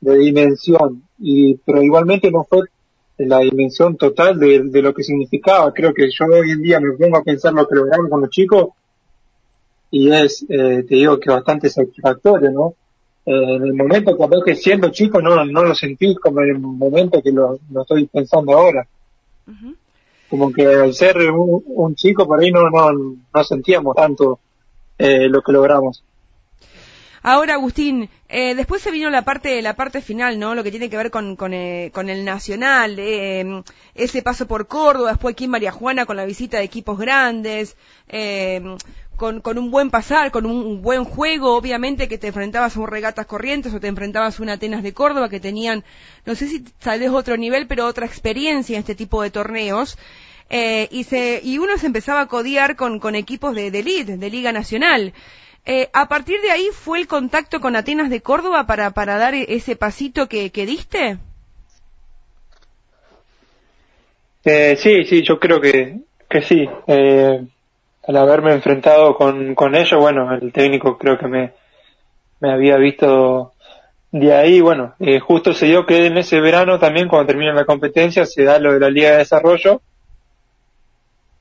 dimensión, 0.00 1.02
y 1.18 1.54
pero 1.64 1.82
igualmente 1.82 2.30
no 2.30 2.44
fue 2.44 2.68
la 3.16 3.38
dimensión 3.38 3.96
total 3.96 4.38
de, 4.38 4.64
de, 4.64 4.82
lo 4.82 4.92
que 4.92 5.02
significaba. 5.02 5.72
Creo 5.72 5.94
que 5.94 6.10
yo 6.10 6.26
hoy 6.26 6.50
en 6.50 6.60
día 6.60 6.78
me 6.80 6.92
pongo 6.92 7.16
a 7.16 7.22
pensar 7.22 7.54
lo 7.54 7.66
que 7.66 7.76
logramos 7.76 8.10
con 8.10 8.20
los 8.20 8.28
chicos 8.28 8.68
y 9.94 10.10
es, 10.12 10.44
eh, 10.48 10.84
te 10.88 10.94
digo 10.96 11.20
que 11.20 11.30
bastante 11.30 11.70
satisfactorio, 11.70 12.50
¿no? 12.50 12.74
Eh, 13.26 13.56
en 13.56 13.64
el 13.64 13.74
momento 13.74 14.16
capaz 14.18 14.42
que 14.44 14.54
siendo 14.54 14.90
chico 14.90 15.20
no, 15.22 15.44
no 15.44 15.64
lo 15.64 15.74
sentí 15.74 16.14
como 16.16 16.42
en 16.42 16.50
el 16.50 16.58
momento 16.58 17.22
que 17.22 17.32
lo, 17.32 17.58
lo 17.70 17.82
estoy 17.82 18.06
pensando 18.06 18.52
ahora. 18.52 18.86
Como 20.28 20.52
que 20.52 20.66
al 20.66 20.92
ser 20.94 21.16
un, 21.30 21.94
chico 21.94 22.26
por 22.26 22.40
ahí 22.40 22.50
no, 22.50 22.68
no, 22.70 22.90
no 22.92 23.44
sentíamos 23.44 23.94
tanto 23.94 24.40
eh, 24.98 25.28
lo 25.28 25.42
que 25.42 25.52
logramos. 25.52 26.02
Ahora, 27.26 27.54
Agustín, 27.54 28.10
eh, 28.28 28.54
después 28.54 28.82
se 28.82 28.90
vino 28.90 29.08
la 29.08 29.22
parte, 29.22 29.62
la 29.62 29.74
parte 29.74 30.02
final, 30.02 30.38
¿no? 30.38 30.54
Lo 30.54 30.62
que 30.62 30.70
tiene 30.70 30.90
que 30.90 30.98
ver 30.98 31.10
con, 31.10 31.36
con, 31.36 31.54
eh, 31.54 31.90
con 31.94 32.10
el 32.10 32.22
Nacional, 32.22 32.98
eh, 32.98 33.62
ese 33.94 34.20
paso 34.20 34.46
por 34.46 34.66
Córdoba, 34.66 35.12
después 35.12 35.32
aquí 35.32 35.44
en 35.44 35.52
María 35.52 35.72
Juana 35.72 36.04
con 36.04 36.18
la 36.18 36.26
visita 36.26 36.58
de 36.58 36.64
equipos 36.64 36.98
grandes, 36.98 37.78
eh, 38.08 38.60
con, 39.16 39.40
con, 39.40 39.58
un 39.58 39.70
buen 39.70 39.90
pasar, 39.90 40.30
con 40.30 40.46
un 40.46 40.82
buen 40.82 41.04
juego, 41.04 41.56
obviamente 41.56 42.08
que 42.08 42.18
te 42.18 42.28
enfrentabas 42.28 42.76
a 42.76 42.80
un 42.80 42.88
Regatas 42.88 43.26
Corrientes 43.26 43.72
o 43.74 43.80
te 43.80 43.88
enfrentabas 43.88 44.38
a 44.38 44.42
un 44.42 44.48
Atenas 44.48 44.82
de 44.82 44.92
Córdoba 44.92 45.28
que 45.28 45.40
tenían, 45.40 45.84
no 46.24 46.34
sé 46.34 46.48
si 46.48 46.60
tal 46.60 47.02
otro 47.14 47.36
nivel, 47.36 47.66
pero 47.66 47.86
otra 47.86 48.06
experiencia 48.06 48.74
en 48.74 48.80
este 48.80 48.94
tipo 48.94 49.22
de 49.22 49.30
torneos. 49.30 49.98
Eh, 50.50 50.88
y, 50.90 51.04
se, 51.04 51.40
y 51.42 51.58
uno 51.58 51.78
se 51.78 51.86
empezaba 51.86 52.20
a 52.20 52.26
codiar 52.26 52.76
con, 52.76 53.00
con 53.00 53.14
equipos 53.14 53.54
de, 53.54 53.70
de 53.70 53.82
de 53.82 54.30
Liga 54.30 54.52
Nacional. 54.52 55.14
Eh, 55.66 55.88
a 55.94 56.08
partir 56.08 56.40
de 56.42 56.50
ahí 56.50 56.68
fue 56.72 56.98
el 56.98 57.06
contacto 57.06 57.60
con 57.60 57.74
Atenas 57.74 58.10
de 58.10 58.20
Córdoba 58.20 58.66
para, 58.66 58.90
para 58.90 59.16
dar 59.16 59.34
ese 59.34 59.76
pasito 59.76 60.28
que, 60.28 60.50
que 60.50 60.66
diste. 60.66 61.18
Eh, 64.44 64.76
sí, 64.76 65.04
sí, 65.04 65.22
yo 65.22 65.40
creo 65.40 65.60
que, 65.60 66.00
que 66.28 66.42
sí. 66.42 66.68
Eh, 66.86 67.46
al 68.06 68.16
haberme 68.16 68.52
enfrentado 68.52 69.14
con, 69.14 69.54
con 69.54 69.74
ellos, 69.74 70.00
bueno, 70.00 70.32
el 70.34 70.52
técnico 70.52 70.98
creo 70.98 71.18
que 71.18 71.26
me, 71.26 71.52
me 72.40 72.52
había 72.52 72.76
visto 72.76 73.52
de 74.12 74.34
ahí, 74.34 74.60
bueno, 74.60 74.94
eh, 75.00 75.18
justo 75.20 75.54
se 75.54 75.66
dio 75.66 75.86
que 75.86 76.06
en 76.06 76.18
ese 76.18 76.40
verano 76.40 76.78
también, 76.78 77.08
cuando 77.08 77.26
termina 77.26 77.52
la 77.52 77.64
competencia, 77.64 78.26
se 78.26 78.44
da 78.44 78.58
lo 78.58 78.72
de 78.72 78.80
la 78.80 78.90
Liga 78.90 79.10
de 79.12 79.18
Desarrollo 79.18 79.80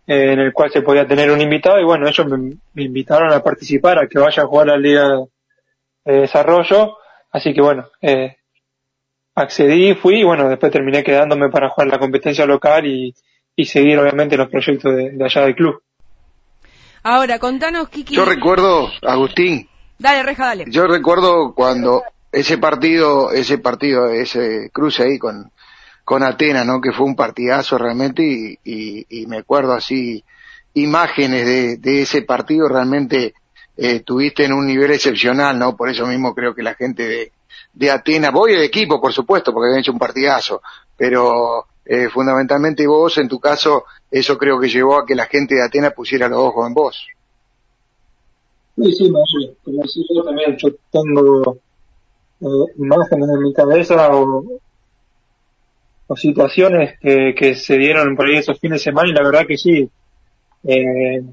en 0.06 0.40
el 0.40 0.52
cual 0.52 0.72
se 0.72 0.82
podía 0.82 1.08
tener 1.08 1.32
un 1.32 1.40
invitado 1.40 1.80
y 1.80 1.86
bueno, 1.86 2.08
ellos 2.08 2.28
me, 2.28 2.84
invitaron 2.84 3.32
a 3.32 3.42
participar, 3.42 4.00
a 4.00 4.08
que 4.08 4.20
vaya 4.20 4.44
a 4.44 4.48
jugar 4.48 4.70
a 4.70 4.74
la 4.74 4.78
Liga 4.78 5.10
de 6.06 6.20
Desarrollo, 6.22 6.98
así 7.32 7.54
que 7.54 7.62
bueno, 7.62 7.88
eh, 8.02 8.36
accedí, 9.36 9.94
fui 9.96 10.20
y 10.20 10.24
bueno, 10.24 10.50
después 10.50 10.72
terminé 10.72 11.04
quedándome 11.04 11.50
para 11.50 11.70
jugar 11.70 11.88
la 11.88 12.00
competencia 12.00 12.46
local 12.46 12.86
y, 12.86 13.16
y 13.56 13.66
seguir 13.66 13.98
obviamente 13.98 14.38
los 14.38 14.50
proyectos 14.50 14.96
de, 14.96 15.24
allá 15.24 15.42
del 15.42 15.56
club. 15.56 15.82
Ahora, 17.04 17.38
contanos, 17.38 17.90
Kiki. 17.90 18.16
Yo 18.16 18.26
recuerdo, 18.26 18.90
Agustín. 19.02 19.70
Dale, 20.00 20.24
Reja, 20.24 20.48
dale. 20.48 20.66
Yo 20.68 20.88
recuerdo 20.88 21.54
cuando 21.54 22.04
ese 22.32 22.58
partido, 22.58 23.32
ese 23.32 23.58
partido, 23.58 24.10
ese 24.10 24.70
cruce 24.74 25.04
ahí 25.04 25.20
con, 25.20 25.52
con 26.04 26.24
Atenas, 26.24 26.66
¿no? 26.66 26.82
Que 26.82 26.92
fue 26.92 27.06
un 27.06 27.16
partidazo 27.16 27.78
realmente 27.78 28.24
y, 28.24 28.58
y, 29.10 29.28
me 29.28 29.38
acuerdo 29.38 29.74
así 29.74 30.24
imágenes 30.74 31.46
de, 31.46 31.78
de 31.78 32.02
ese 32.02 32.24
partido 32.24 32.68
realmente 32.68 33.36
eh, 33.78 34.00
tuviste 34.00 34.46
en 34.46 34.54
un 34.54 34.66
nivel 34.66 34.92
excepcional, 34.92 35.58
¿no? 35.60 35.76
Por 35.76 35.90
eso 35.90 36.08
mismo 36.08 36.34
creo 36.34 36.56
que 36.56 36.64
la 36.64 36.76
gente 36.76 37.08
de, 37.08 37.32
de 37.74 37.92
Atenas, 37.92 38.32
voy 38.32 38.54
el 38.54 38.64
equipo, 38.64 39.00
por 39.00 39.14
supuesto, 39.14 39.54
porque 39.54 39.68
habían 39.68 39.82
hecho 39.82 39.92
un 39.92 40.00
partidazo, 40.00 40.62
pero 40.98 41.68
eh, 41.86 42.10
fundamentalmente 42.10 42.88
vos, 42.88 43.18
en 43.18 43.28
tu 43.28 43.40
caso, 43.40 43.86
eso 44.10 44.38
creo 44.38 44.60
que 44.60 44.70
llevó 44.70 44.98
a 44.98 45.06
que 45.06 45.16
la 45.16 45.26
gente 45.26 45.56
de 45.56 45.64
Atenas 45.64 45.94
pusiera 45.94 46.30
los 46.30 46.40
ojos 46.40 46.68
en 46.68 46.74
vos. 46.74 47.08
Sí, 48.76 48.92
sí, 48.92 49.12
como 49.64 49.84
yo 49.86 50.24
también, 50.24 50.58
yo 50.58 50.70
tengo 50.92 51.58
eh, 52.42 52.74
imágenes 52.78 53.30
en 53.30 53.44
mi 53.44 53.54
cabeza 53.54 54.10
o, 54.16 54.46
situaciones 56.16 57.00
que, 57.00 57.34
que 57.36 57.56
se 57.56 57.76
dieron 57.76 58.16
por 58.16 58.28
ahí 58.28 58.36
esos 58.36 58.60
fines 58.60 58.80
de 58.80 58.84
semana 58.84 59.10
y 59.10 59.14
la 59.14 59.24
verdad 59.24 59.48
que 59.48 59.58
sí, 59.58 59.90
eh, 60.64 61.24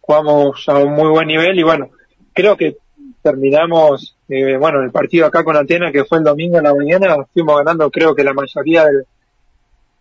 jugamos 0.00 0.68
a 0.68 0.78
un 0.78 0.92
muy 0.94 1.08
buen 1.08 1.26
nivel 1.26 1.58
y 1.58 1.64
bueno, 1.64 1.90
creo 2.32 2.56
que 2.56 2.76
terminamos, 3.22 4.16
eh, 4.28 4.56
bueno, 4.56 4.82
el 4.82 4.92
partido 4.92 5.26
acá 5.26 5.42
con 5.42 5.56
Atena 5.56 5.90
que 5.90 6.04
fue 6.04 6.18
el 6.18 6.24
domingo 6.24 6.58
en 6.58 6.64
la 6.64 6.74
mañana, 6.74 7.16
fuimos 7.34 7.56
ganando 7.58 7.90
creo 7.90 8.14
que 8.14 8.22
la 8.22 8.34
mayoría 8.34 8.84
del, 8.84 9.04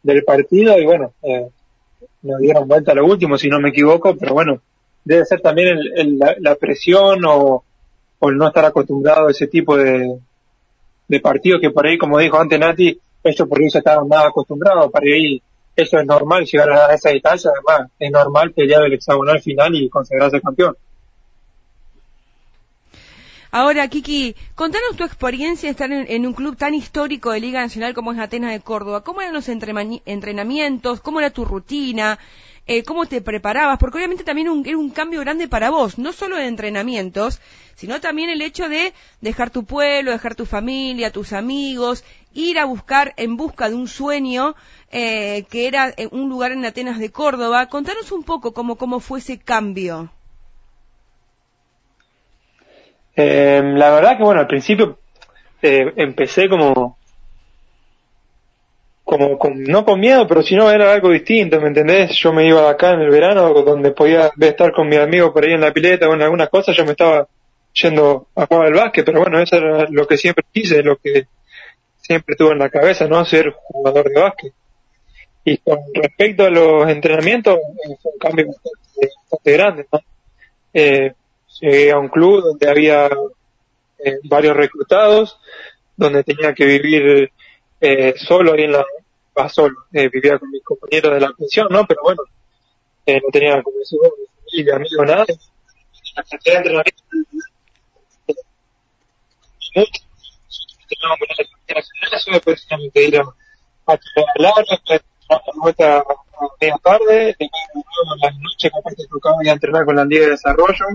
del 0.06 0.24
partido 0.24 0.78
y 0.78 0.86
bueno, 0.86 1.14
eh, 1.24 1.48
nos 2.22 2.40
dieron 2.40 2.68
vuelta 2.68 2.92
a 2.92 2.96
lo 2.96 3.06
último 3.06 3.38
si 3.38 3.50
no 3.50 3.60
me 3.60 3.70
equivoco, 3.70 4.16
pero 4.16 4.34
bueno, 4.34 4.62
debe 5.04 5.26
ser 5.26 5.42
también 5.42 5.80
el, 5.96 6.20
la, 6.20 6.56
presión 6.56 7.26
o, 7.26 7.64
o 8.20 8.30
el 8.30 8.38
no 8.38 8.48
estar 8.48 8.66
acostumbrado 8.66 9.28
a 9.28 9.32
ese 9.32 9.48
tipo 9.48 9.76
de, 9.76 10.16
de 11.08 11.20
partido 11.20 11.60
que 11.60 11.72
por 11.72 11.88
ahí, 11.88 11.98
como 11.98 12.20
dijo 12.20 12.38
antes 12.38 12.60
Nati, 12.60 13.00
eso 13.24 13.48
porque 13.48 13.64
ellos 13.64 13.76
estaban 13.76 14.08
más 14.08 14.28
acostumbrados, 14.28 14.92
para 14.92 15.06
ahí 15.08 15.42
eso 15.76 15.98
es 15.98 16.06
normal 16.06 16.46
llegar 16.46 16.70
a 16.72 16.94
esa 16.94 17.10
distancia, 17.10 17.50
además 17.52 17.92
es 17.98 18.12
normal 18.12 18.52
pelear 18.52 18.84
el 18.84 18.94
hexagonal 18.94 19.42
final 19.42 19.74
y 19.76 19.90
consagrarse 19.90 20.40
campeón. 20.40 20.78
Ahora, 23.58 23.88
Kiki, 23.88 24.36
contanos 24.54 24.98
tu 24.98 25.06
experiencia 25.06 25.68
de 25.68 25.72
estar 25.72 25.90
en, 25.90 26.26
un 26.26 26.34
club 26.34 26.58
tan 26.58 26.74
histórico 26.74 27.32
de 27.32 27.40
Liga 27.40 27.62
Nacional 27.62 27.94
como 27.94 28.12
es 28.12 28.20
Atenas 28.20 28.52
de 28.52 28.60
Córdoba. 28.60 29.02
¿Cómo 29.02 29.22
eran 29.22 29.34
los 29.34 29.48
entrenamientos? 29.48 31.00
¿Cómo 31.00 31.22
era 31.22 31.30
tu 31.30 31.46
rutina? 31.46 32.20
Eh, 32.68 32.84
¿Cómo 32.84 33.06
te 33.06 33.22
preparabas? 33.22 33.78
Porque 33.78 33.98
obviamente 33.98 34.26
también 34.26 34.50
era 34.66 34.78
un 34.78 34.90
cambio 34.90 35.22
grande 35.22 35.48
para 35.48 35.70
vos, 35.70 35.98
no 35.98 36.12
solo 36.12 36.36
de 36.36 36.48
entrenamientos, 36.48 37.40
sino 37.76 38.02
también 38.02 38.30
el 38.30 38.42
hecho 38.42 38.68
de 38.68 38.94
dejar 39.22 39.52
tu 39.52 39.64
pueblo, 39.64 40.12
dejar 40.12 40.36
tu 40.36 40.46
familia, 40.46 41.14
tus 41.14 41.32
amigos, 41.32 42.04
ir 42.34 42.60
a 42.60 42.66
buscar 42.66 43.14
en 43.16 43.38
busca 43.38 43.70
de 43.70 43.76
un 43.76 43.88
sueño 43.88 44.54
eh, 44.92 45.46
que 45.50 45.68
era 45.68 45.94
eh, 45.96 46.10
un 46.12 46.28
lugar 46.28 46.52
en 46.52 46.66
Atenas 46.66 47.00
de 47.00 47.10
Córdoba. 47.10 47.68
Contanos 47.68 48.12
un 48.12 48.24
poco 48.24 48.54
cómo, 48.54 48.76
cómo 48.76 49.00
fue 49.00 49.20
ese 49.20 49.40
cambio. 49.40 50.12
Eh, 53.16 53.62
la 53.64 53.92
verdad 53.92 54.18
que 54.18 54.24
bueno, 54.24 54.42
al 54.42 54.48
principio 54.48 55.00
empecé 55.62 56.48
como 56.48 56.98
como 59.06 59.38
no 59.54 59.86
con 59.86 60.00
miedo, 60.00 60.28
pero 60.28 60.42
si 60.42 60.56
no 60.56 60.70
era 60.70 60.92
algo 60.92 61.12
distinto, 61.12 61.62
¿me 61.62 61.68
entendés? 61.68 62.12
Yo 62.18 62.34
me 62.34 62.48
iba 62.48 62.70
acá 62.70 62.92
en 62.92 63.02
el 63.02 63.12
verano 63.12 63.54
donde 63.54 63.92
podía 63.92 64.32
estar 64.40 64.74
con 64.74 64.90
mis 64.90 64.98
amigos 64.98 65.32
por 65.32 65.46
ahí 65.46 65.54
en 65.54 65.62
la 65.62 65.72
pileta 65.72 66.10
o 66.10 66.16
en 66.16 66.24
algunas 66.24 66.50
cosas, 66.50 66.76
yo 66.76 66.84
me 66.84 66.92
estaba 66.92 67.28
yendo 67.74 68.28
a 68.36 68.48
jugar 68.48 68.66
al 68.66 68.74
básquet, 68.74 69.06
pero 69.06 69.20
bueno, 69.22 69.40
eso 69.40 69.58
era 69.58 69.86
lo 69.90 70.08
que 70.08 70.18
siempre 70.18 70.44
quise, 70.52 70.82
lo 70.82 70.98
que 70.98 71.28
siempre 72.02 72.36
tuve 72.36 72.54
en 72.54 72.60
la 72.60 72.70
cabeza, 72.70 73.08
¿no? 73.08 73.24
Ser 73.26 73.52
jugador 73.52 74.10
de 74.10 74.20
básquet. 74.20 74.54
Y 75.44 75.58
con 75.58 75.78
respecto 75.94 76.46
a 76.46 76.50
los 76.50 76.90
entrenamientos, 76.90 77.58
eh, 77.58 77.96
fue 78.02 78.12
un 78.12 78.18
cambio 78.18 78.48
bastante, 78.48 79.52
grande, 79.52 79.86
¿no? 79.92 80.00
Eh, 80.74 81.14
llegué 81.60 81.92
a 81.92 82.00
un 82.00 82.10
club 82.10 82.44
donde 82.44 82.70
había 82.70 83.10
eh, 84.00 84.20
varios 84.24 84.56
reclutados, 84.56 85.40
donde 85.96 86.24
tenía 86.24 86.54
que 86.54 86.66
vivir 86.66 87.32
eh, 87.82 88.14
solo 88.18 88.54
ahí 88.54 88.64
en 88.64 88.74
la, 88.74 88.86
va 89.38 89.50
solo, 89.50 89.86
eh, 89.94 90.10
vivía 90.10 90.40
con 90.40 90.50
mis 90.50 90.64
compañeros 90.64 91.14
de 91.14 91.20
la 91.20 91.32
pensión, 91.34 91.68
¿no? 91.70 91.86
Pero 91.86 92.02
bueno, 92.04 92.24
eh, 93.06 93.22
no 93.22 93.30
tenía 93.32 93.62
como 93.62 93.78
familia, 94.46 94.76
amigos, 94.76 95.06
nada. 95.06 95.26
De 95.26 95.36
entrenamiento 96.54 96.64
a 96.66 96.78
la 96.78 96.84
tocaba 109.10 109.38
entrenar 109.44 109.86
con 109.86 109.96
la 109.96 110.06
Liga 110.06 110.26
de 110.26 110.32
Desarrollo 110.32 110.86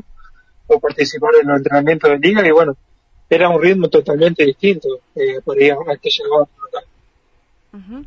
o 0.70 0.80
participar 0.80 1.30
en 1.40 1.48
los 1.48 1.58
entrenamientos 1.58 2.10
de 2.10 2.18
Liga 2.18 2.46
y 2.46 2.50
bueno, 2.50 2.76
era 3.28 3.48
un 3.48 3.60
ritmo 3.60 3.88
totalmente 3.88 4.44
distinto 4.44 4.88
eh, 5.14 5.40
por 5.44 5.58
ahí 5.58 5.70
al 5.70 6.00
que 6.00 6.10
llegaba 6.10 6.42
acá. 6.42 6.86
Uh 7.72 8.04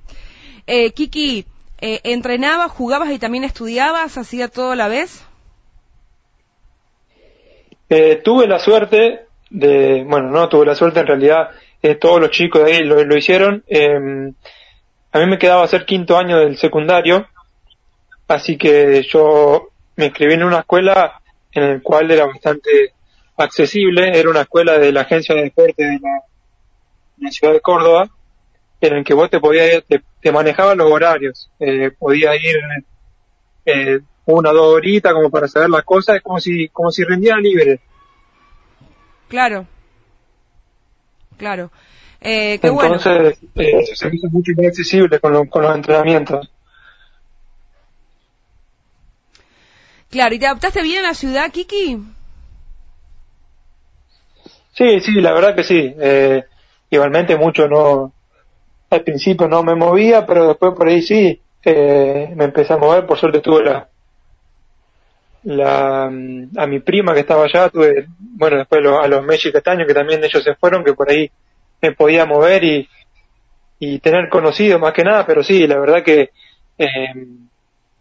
eh, 0.66 0.92
Kiki, 0.92 1.46
eh, 1.82 2.00
¿entrenabas, 2.06 2.72
jugabas 2.72 3.12
y 3.12 3.20
también 3.20 3.44
estudiabas? 3.44 4.18
¿Hacía 4.18 4.48
todo 4.48 4.72
a 4.72 4.76
la 4.78 4.88
vez? 4.88 5.26
Eh, 7.90 8.22
tuve 8.24 8.48
la 8.48 8.60
suerte 8.60 9.26
de, 9.50 10.06
bueno, 10.08 10.30
no 10.30 10.48
tuve 10.48 10.66
la 10.66 10.76
suerte, 10.76 11.02
en 11.02 11.08
realidad 11.08 11.50
eh, 11.82 11.96
todos 11.96 12.22
los 12.22 12.32
chicos 12.32 12.64
de 12.64 12.72
ahí 12.72 12.84
lo, 12.84 13.04
lo 13.04 13.18
hicieron. 13.18 13.64
Eh, 13.68 14.32
a 15.12 15.20
mí 15.20 15.26
me 15.26 15.38
quedaba 15.38 15.64
hacer 15.64 15.86
quinto 15.86 16.18
año 16.18 16.40
del 16.40 16.58
secundario, 16.58 17.28
así 18.30 18.58
que 18.58 19.04
yo 19.04 19.68
me 19.98 20.06
inscribí 20.06 20.34
en 20.34 20.44
una 20.44 20.60
escuela 20.60 21.22
en 21.54 21.64
el 21.64 21.82
cual 21.82 22.10
era 22.12 22.26
bastante 22.26 22.94
accesible, 23.38 24.18
era 24.18 24.30
una 24.30 24.42
escuela 24.42 24.78
de 24.78 24.92
la 24.92 25.02
agencia 25.02 25.36
de 25.36 25.44
deporte 25.44 25.84
de 25.84 26.00
la, 26.00 27.32
ciudad 27.32 27.54
de 27.54 27.62
Córdoba, 27.62 28.10
en 28.82 28.94
el 28.96 29.04
que 29.04 29.14
vos 29.14 29.30
te 29.30 29.40
podías, 29.40 29.84
te, 29.86 30.04
te 30.22 30.32
manejaban 30.32 30.78
los 30.78 30.92
horarios, 30.92 31.50
eh, 31.60 31.92
podías 31.98 32.36
ir 32.44 32.56
eh, 33.66 34.00
una 34.26 34.52
o 34.52 34.54
dos 34.54 34.74
horitas 34.76 35.14
como 35.14 35.30
para 35.30 35.48
saber 35.48 35.70
las 35.70 35.84
cosas, 35.84 36.22
como 36.22 36.40
si, 36.40 36.70
como 36.70 36.92
si 36.92 37.04
rendían 37.04 37.42
libre. 37.42 37.80
Claro, 39.28 39.66
claro. 41.38 41.72
Eh, 42.22 42.58
qué 42.60 42.68
Entonces, 42.68 43.38
eh, 43.56 43.86
se 43.94 44.10
hizo 44.14 44.30
mucho 44.30 44.54
más 44.56 44.68
accesible 44.68 45.20
con, 45.20 45.48
con 45.48 45.64
los 45.64 45.76
entrenamientos. 45.76 46.50
Claro, 50.14 50.36
¿y 50.36 50.38
te 50.38 50.46
adaptaste 50.46 50.84
bien 50.84 51.04
a 51.04 51.08
la 51.08 51.14
ciudad, 51.16 51.52
Kiki? 51.52 51.98
Sí, 54.72 55.00
sí, 55.00 55.14
la 55.14 55.34
verdad 55.34 55.56
que 55.56 55.64
sí. 55.64 55.92
Eh, 56.00 56.44
igualmente 56.92 57.36
mucho 57.36 57.68
no, 57.68 58.14
al 58.92 59.02
principio 59.02 59.48
no 59.48 59.64
me 59.64 59.74
movía, 59.74 60.24
pero 60.24 60.50
después 60.50 60.74
por 60.76 60.88
ahí 60.88 61.02
sí, 61.02 61.42
eh, 61.66 62.32
me 62.36 62.44
empecé 62.44 62.74
a 62.74 62.78
mover, 62.78 63.08
por 63.08 63.18
suerte 63.18 63.40
tuve 63.40 63.64
la, 63.64 63.90
la, 65.46 66.10
mm, 66.12 66.60
a 66.60 66.68
mi 66.68 66.80
prima 66.82 67.16
que 67.16 67.22
estaba 67.22 67.46
allá, 67.46 67.70
tuve, 67.70 68.06
bueno, 68.20 68.58
después 68.58 68.86
a 68.86 69.08
los 69.08 69.24
Messi 69.26 69.52
Castaño, 69.52 69.88
que 69.88 69.96
también 69.96 70.24
ellos 70.24 70.44
se 70.44 70.54
fueron, 70.54 70.84
que 70.84 70.94
por 70.94 71.10
ahí 71.10 71.32
me 71.82 71.94
podía 71.94 72.28
mover 72.28 72.64
y, 72.64 72.88
y 73.80 73.98
tener 73.98 74.30
conocido 74.30 74.78
más 74.78 74.94
que 74.94 75.04
nada, 75.04 75.26
pero 75.26 75.42
sí, 75.42 75.66
la 75.66 75.80
verdad 75.80 76.04
que 76.04 76.30
eh, 76.78 76.88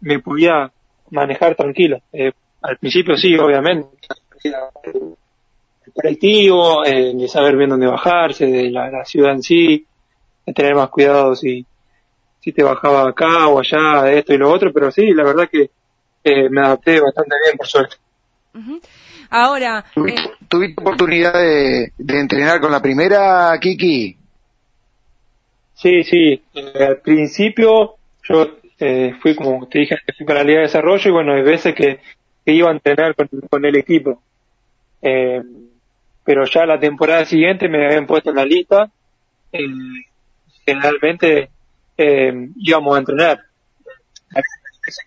me 0.01 0.19
podía 0.19 0.71
manejar 1.13 1.55
tranquilo. 1.55 2.01
Eh, 2.11 2.31
al 2.61 2.77
principio 2.77 3.15
sí, 3.15 3.35
obviamente, 3.37 3.87
el 4.43 5.93
colectivo, 5.93 6.83
eh, 6.83 7.13
de 7.13 7.27
saber 7.27 7.55
bien 7.55 7.69
dónde 7.69 7.87
bajarse, 7.87 8.47
de 8.47 8.71
la, 8.71 9.05
ciudad 9.05 9.33
en 9.33 9.43
sí, 9.43 9.85
de 10.45 10.53
tener 10.53 10.75
más 10.75 10.89
cuidado 10.89 11.35
si, 11.35 11.65
si 12.39 12.51
te 12.51 12.63
bajaba 12.63 13.09
acá 13.09 13.47
o 13.47 13.59
allá, 13.59 14.03
de 14.03 14.19
esto 14.19 14.33
y 14.33 14.37
lo 14.37 14.51
otro, 14.51 14.73
pero 14.73 14.91
sí, 14.91 15.13
la 15.13 15.23
verdad 15.23 15.49
que 15.49 15.69
eh, 16.23 16.49
me 16.49 16.61
adapté 16.61 16.99
bastante 16.99 17.35
bien, 17.45 17.57
por 17.57 17.67
suerte. 17.67 17.95
Ahora... 19.29 19.83
¿Tuviste, 19.93 20.81
oportunidad 20.81 21.33
de, 21.33 21.91
de, 21.97 22.19
entrenar 22.19 22.59
con 22.59 22.71
la 22.71 22.81
primera, 22.81 23.57
Kiki? 23.59 24.17
Sí, 25.73 26.03
sí. 26.03 26.41
al 26.79 26.97
principio 26.97 27.95
yo 28.23 28.62
eh, 28.85 29.15
fui, 29.21 29.33
como 29.33 29.65
te 29.67 29.79
dije, 29.79 29.97
fui 30.17 30.25
para 30.25 30.39
la 30.39 30.45
Liga 30.45 30.59
de 30.59 30.67
Desarrollo 30.67 31.09
y 31.09 31.13
bueno, 31.13 31.33
hay 31.33 31.41
veces 31.41 31.73
que, 31.73 31.99
iba 32.45 32.69
a 32.69 32.73
entrenar 32.73 33.15
con, 33.15 33.65
el 33.65 33.75
equipo. 33.77 34.21
Eh, 35.01 35.41
pero 36.25 36.43
ya 36.45 36.65
la 36.65 36.77
temporada 36.77 37.23
siguiente 37.23 37.69
me 37.69 37.85
habían 37.85 38.05
puesto 38.05 38.31
en 38.31 38.35
la 38.35 38.45
lista. 38.45 38.91
Eh, 39.53 39.67
generalmente 40.65 41.49
eh, 41.97 42.49
íbamos 42.57 42.95
a 42.95 42.99
entrenar. 42.99 43.39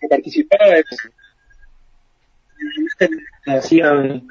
Participaba, 0.09 0.73
hacían 3.45 4.27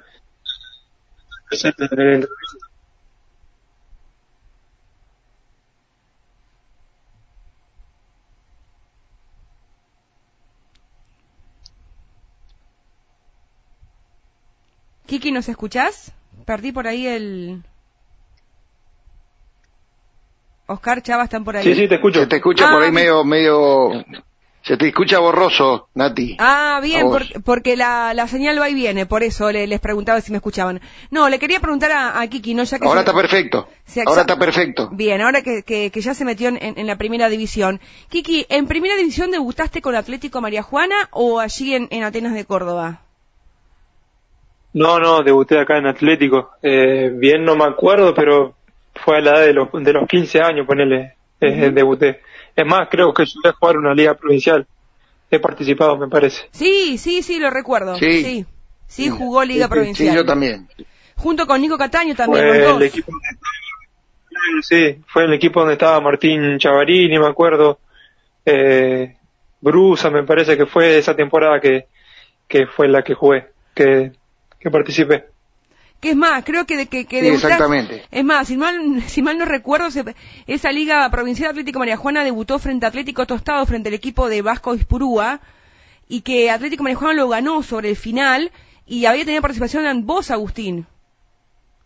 Kiki, 15.07 15.33
¿nos 15.33 15.49
escuchás? 15.49 16.13
Perdí 16.45 16.73
por 16.73 16.87
ahí 16.87 17.07
el... 17.07 17.63
Oscar, 20.67 21.01
Chava, 21.03 21.25
¿están 21.25 21.45
por 21.45 21.57
ahí? 21.57 21.65
Sí, 21.65 21.75
sí, 21.75 21.89
te 21.89 21.95
escucho. 21.95 22.21
Se 22.21 22.27
te 22.27 22.37
escucha 22.37 22.71
por 22.71 22.83
ahí 22.83 22.89
ah, 22.89 22.93
medio, 22.93 23.25
medio... 23.25 24.05
Se 24.63 24.77
te 24.77 24.89
escucha 24.89 25.21
borroso, 25.21 25.89
Nati. 25.95 26.37
Ah, 26.41 26.81
bien, 26.83 27.07
porque 27.45 27.77
la, 27.77 28.13
la, 28.15 28.27
señal 28.27 28.61
va 28.61 28.69
y 28.69 28.75
viene, 28.75 29.07
por 29.07 29.23
eso 29.23 29.53
les 29.53 29.79
preguntaba 29.79 30.21
si 30.21 30.33
me 30.33 30.39
escuchaban. 30.39 30.81
No, 31.13 31.29
le 31.29 31.39
quería 31.39 31.61
preguntar 31.61 31.93
a, 31.93 32.27
Kiki, 32.27 32.55
¿no? 32.55 32.65
Ya 32.65 32.81
que 32.81 32.85
ahora 32.85 33.03
está 33.03 33.15
perfecto. 33.15 33.69
ahora 34.05 34.23
está 34.23 34.37
perfecto. 34.37 34.89
Bien, 34.91 35.21
ahora 35.21 35.43
que, 35.43 35.63
que, 35.63 36.01
ya 36.01 36.15
se 36.15 36.25
metió 36.25 36.49
en, 36.49 36.59
en, 36.61 36.87
la 36.89 36.99
primera 36.99 37.29
división. 37.29 37.81
Kiki, 38.09 38.47
¿en 38.49 38.67
primera 38.67 38.97
división 38.97 39.31
debutaste 39.31 39.81
con 39.81 39.95
Atlético 39.95 40.41
María 40.41 40.65
Juana 40.65 40.97
o 41.13 41.39
allí 41.39 41.73
en, 41.73 41.87
en 41.93 42.03
Atenas 42.03 42.35
de 42.35 42.45
Córdoba? 42.45 43.06
No, 44.77 45.01
no, 45.01 45.23
debuté 45.23 45.59
acá 45.59 45.79
en 45.79 45.87
Atlético. 45.87 46.51
Eh, 46.63 47.11
bien 47.15 47.45
no 47.47 47.57
me 47.57 47.65
acuerdo, 47.65 48.15
pero 48.15 48.55
fue 48.95 49.17
a 49.17 49.21
la 49.23 49.31
edad 49.31 49.47
de 49.47 49.55
los, 49.55 49.69
de 49.73 49.93
los 49.95 50.07
15 50.07 50.41
años, 50.43 50.67
ponele, 50.67 51.15
eh, 51.41 51.71
debuté. 51.73 52.21
Es 52.55 52.67
más, 52.67 52.87
creo 52.91 53.15
que 53.15 53.25
yo 53.25 53.41
a 53.49 53.53
jugar 53.55 53.79
una 53.79 53.95
liga 53.95 54.13
provincial. 54.13 54.67
He 55.31 55.39
participado, 55.39 55.97
me 55.97 56.09
parece. 56.09 56.49
Sí, 56.51 56.99
sí, 56.99 57.23
sí, 57.23 57.39
lo 57.39 57.49
recuerdo. 57.49 57.97
Sí, 57.97 58.45
sí, 58.87 59.09
jugó 59.09 59.43
liga 59.45 59.67
provincial. 59.67 60.11
Sí, 60.11 60.15
yo 60.15 60.27
también. 60.27 60.69
Junto 61.15 61.47
con 61.47 61.59
Nico 61.59 61.79
Cataño 61.79 62.15
también. 62.15 62.47
Fue 62.47 62.77
el 62.77 62.83
equipo 62.83 63.13
sí, 64.61 64.99
fue 65.07 65.25
el 65.25 65.33
equipo 65.33 65.61
donde 65.61 65.73
estaba 65.73 66.03
Martín 66.03 66.59
Chavarini, 66.59 67.19
me 67.19 67.29
acuerdo. 67.29 67.79
Eh, 68.45 69.17
Brusa, 69.59 70.11
me 70.11 70.23
parece 70.25 70.55
que 70.55 70.67
fue 70.67 70.99
esa 70.99 71.17
temporada 71.17 71.61
que, 71.61 71.87
que 72.47 72.67
fue 72.67 72.89
la 72.89 73.03
que 73.03 73.15
jugué. 73.15 73.47
Que 73.75 74.13
que 74.67 74.71
participé. 74.73 75.27
Que 76.01 76.11
es 76.11 76.17
más, 76.17 76.45
creo 76.45 76.67
que, 76.67 76.87
que, 76.87 77.07
que 77.07 77.33
exactamente. 77.33 78.03
Es 78.11 78.25
más, 78.25 78.49
si 78.49 78.57
mal, 78.57 79.01
si 79.07 79.23
mal 79.23 79.39
no 79.39 79.45
recuerdo, 79.45 79.87
esa 80.47 80.73
Liga 80.73 81.09
Provincial 81.09 81.51
Atlético 81.51 81.79
María 81.79 81.97
Juana 81.97 82.25
debutó 82.25 82.59
frente 82.59 82.85
a 82.85 82.89
Atlético 82.89 83.27
Tostado, 83.27 83.65
frente 83.65 83.89
al 83.89 83.95
equipo 83.95 84.29
de 84.29 84.43
Vasco 84.43 84.75
Ispurúa, 84.75 85.41
y 86.09 86.23
que 86.23 86.51
Atlético 86.51 86.83
María 86.83 86.99
Juana 86.99 87.15
lo 87.15 87.29
ganó 87.29 87.63
sobre 87.63 87.91
el 87.91 87.97
final, 87.97 88.51
y 88.87 89.07
había 89.07 89.25
tenido 89.25 89.41
participación 89.41 89.87
en 89.87 90.05
vos, 90.05 90.33
Agustín. 90.33 90.87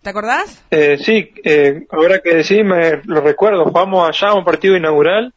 ¿Te 0.02 0.08
acordás? 0.08 0.64
Eh, 0.70 0.96
sí, 0.98 1.32
eh, 1.44 1.86
ahora 1.90 2.20
que 2.20 2.36
decís, 2.36 2.64
me 2.64 3.02
lo 3.04 3.20
recuerdo. 3.20 3.64
Jugamos 3.64 4.08
allá 4.08 4.32
un 4.32 4.44
partido 4.44 4.74
inaugural, 4.74 5.34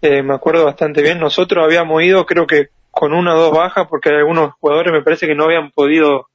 eh, 0.00 0.22
me 0.22 0.34
acuerdo 0.34 0.64
bastante 0.64 1.02
bien. 1.02 1.18
Nosotros 1.18 1.64
habíamos 1.64 2.00
ido, 2.02 2.24
creo 2.24 2.46
que 2.46 2.68
con 2.92 3.12
una 3.12 3.34
o 3.34 3.38
dos 3.38 3.52
bajas, 3.52 3.88
porque 3.88 4.10
algunos 4.10 4.52
jugadores 4.60 4.92
me 4.92 5.02
parece 5.02 5.26
que 5.26 5.34
no 5.34 5.44
habían 5.44 5.70
podido 5.72 6.29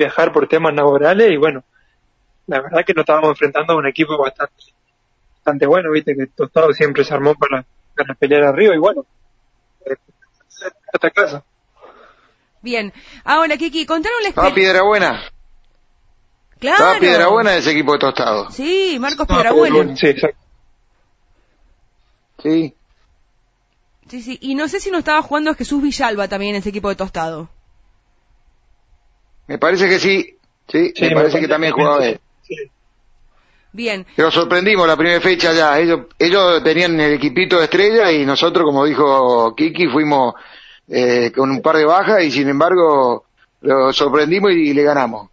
viajar 0.00 0.32
por 0.32 0.48
temas 0.48 0.74
laborales 0.74 1.30
y 1.30 1.36
bueno, 1.36 1.62
la 2.46 2.60
verdad 2.62 2.84
que 2.84 2.94
nos 2.94 3.02
estábamos 3.02 3.30
enfrentando 3.30 3.74
a 3.74 3.76
un 3.76 3.86
equipo 3.86 4.16
bastante, 4.16 4.54
bastante 5.36 5.66
bueno, 5.66 5.90
viste 5.90 6.16
que 6.16 6.26
Tostado 6.26 6.72
siempre 6.72 7.04
se 7.04 7.12
armó 7.12 7.34
para, 7.34 7.64
para 7.94 8.14
pelear 8.14 8.44
arriba 8.44 8.74
y 8.74 8.78
bueno, 8.78 9.04
hasta 10.92 11.10
casa. 11.10 11.44
Bien, 12.62 12.92
ahora 13.24 13.56
Kiki, 13.56 13.86
contanos 13.86 14.18
la 14.22 14.28
experiencia. 14.28 14.54
Piedra 14.54 14.82
Buena. 14.82 15.22
Claro. 16.58 17.00
Piedra 17.00 17.28
Buena 17.28 17.56
ese 17.56 17.72
equipo 17.72 17.92
de 17.92 17.98
Tostado. 17.98 18.50
Sí, 18.50 18.98
Marcos 18.98 19.26
Piedra 19.26 19.52
Buena. 19.52 19.96
Sí, 19.96 20.06
exacto. 20.08 20.38
Sí. 22.42 22.74
Sí, 24.08 24.22
sí. 24.22 24.38
Y 24.40 24.54
no 24.54 24.66
sé 24.68 24.80
si 24.80 24.90
no 24.90 24.98
estaba 24.98 25.22
jugando 25.22 25.54
Jesús 25.54 25.82
Villalba 25.82 26.28
también 26.28 26.54
en 26.54 26.60
ese 26.60 26.70
equipo 26.70 26.88
de 26.88 26.96
Tostado. 26.96 27.48
Me 29.50 29.58
parece 29.58 29.88
que 29.88 29.98
sí, 29.98 30.36
sí, 30.68 30.92
me, 31.00 31.10
parece 31.10 31.40
que 31.40 31.48
también 31.48 31.72
jugaba 31.72 32.06
él. 32.06 32.20
Bien. 33.72 34.06
Pero 34.14 34.30
sorprendimos 34.30 34.86
la 34.86 34.96
primera 34.96 35.20
fecha 35.20 35.52
ya. 35.52 35.76
Ellos, 35.76 36.02
ellos 36.16 36.62
tenían 36.62 37.00
el 37.00 37.14
equipito 37.14 37.58
de 37.58 37.64
estrella 37.64 38.12
y 38.12 38.24
nosotros, 38.24 38.64
como 38.64 38.84
dijo 38.84 39.52
Kiki, 39.56 39.88
fuimos 39.88 40.34
eh, 40.86 41.32
con 41.34 41.50
un 41.50 41.60
par 41.60 41.78
de 41.78 41.84
bajas 41.84 42.22
y 42.22 42.30
sin 42.30 42.48
embargo 42.48 43.24
lo 43.62 43.92
sorprendimos 43.92 44.52
y 44.52 44.72
le 44.72 44.84
ganamos. 44.84 45.28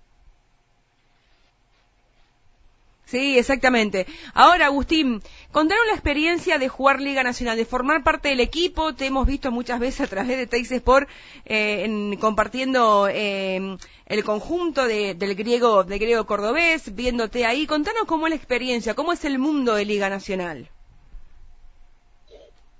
Sí, 3.06 3.38
exactamente. 3.38 4.08
Ahora, 4.34 4.65
Agustín, 4.65 5.21
contanos 5.51 5.86
la 5.88 5.93
experiencia 5.93 6.57
de 6.57 6.69
jugar 6.69 6.99
Liga 6.99 7.23
Nacional, 7.23 7.57
de 7.57 7.65
formar 7.65 8.03
parte 8.03 8.29
del 8.29 8.39
equipo. 8.39 8.93
Te 8.93 9.07
hemos 9.07 9.27
visto 9.27 9.51
muchas 9.51 9.79
veces 9.79 10.01
a 10.01 10.07
través 10.07 10.38
de 10.38 10.47
Tex 10.47 10.71
Sport 10.71 11.10
eh, 11.45 12.17
compartiendo 12.19 13.07
eh, 13.10 13.77
el 14.05 14.23
conjunto 14.23 14.88
del 14.88 15.36
griego 15.36 15.83
del 15.83 15.99
griego 15.99 16.25
cordobés, 16.25 16.95
viéndote 16.95 17.45
ahí. 17.45 17.65
Contanos 17.67 18.03
cómo 18.05 18.27
es 18.27 18.31
la 18.31 18.38
experiencia, 18.38 18.93
cómo 18.93 19.13
es 19.13 19.25
el 19.25 19.39
mundo 19.39 19.75
de 19.75 19.86
Liga 19.86 20.10
Nacional. 20.10 20.69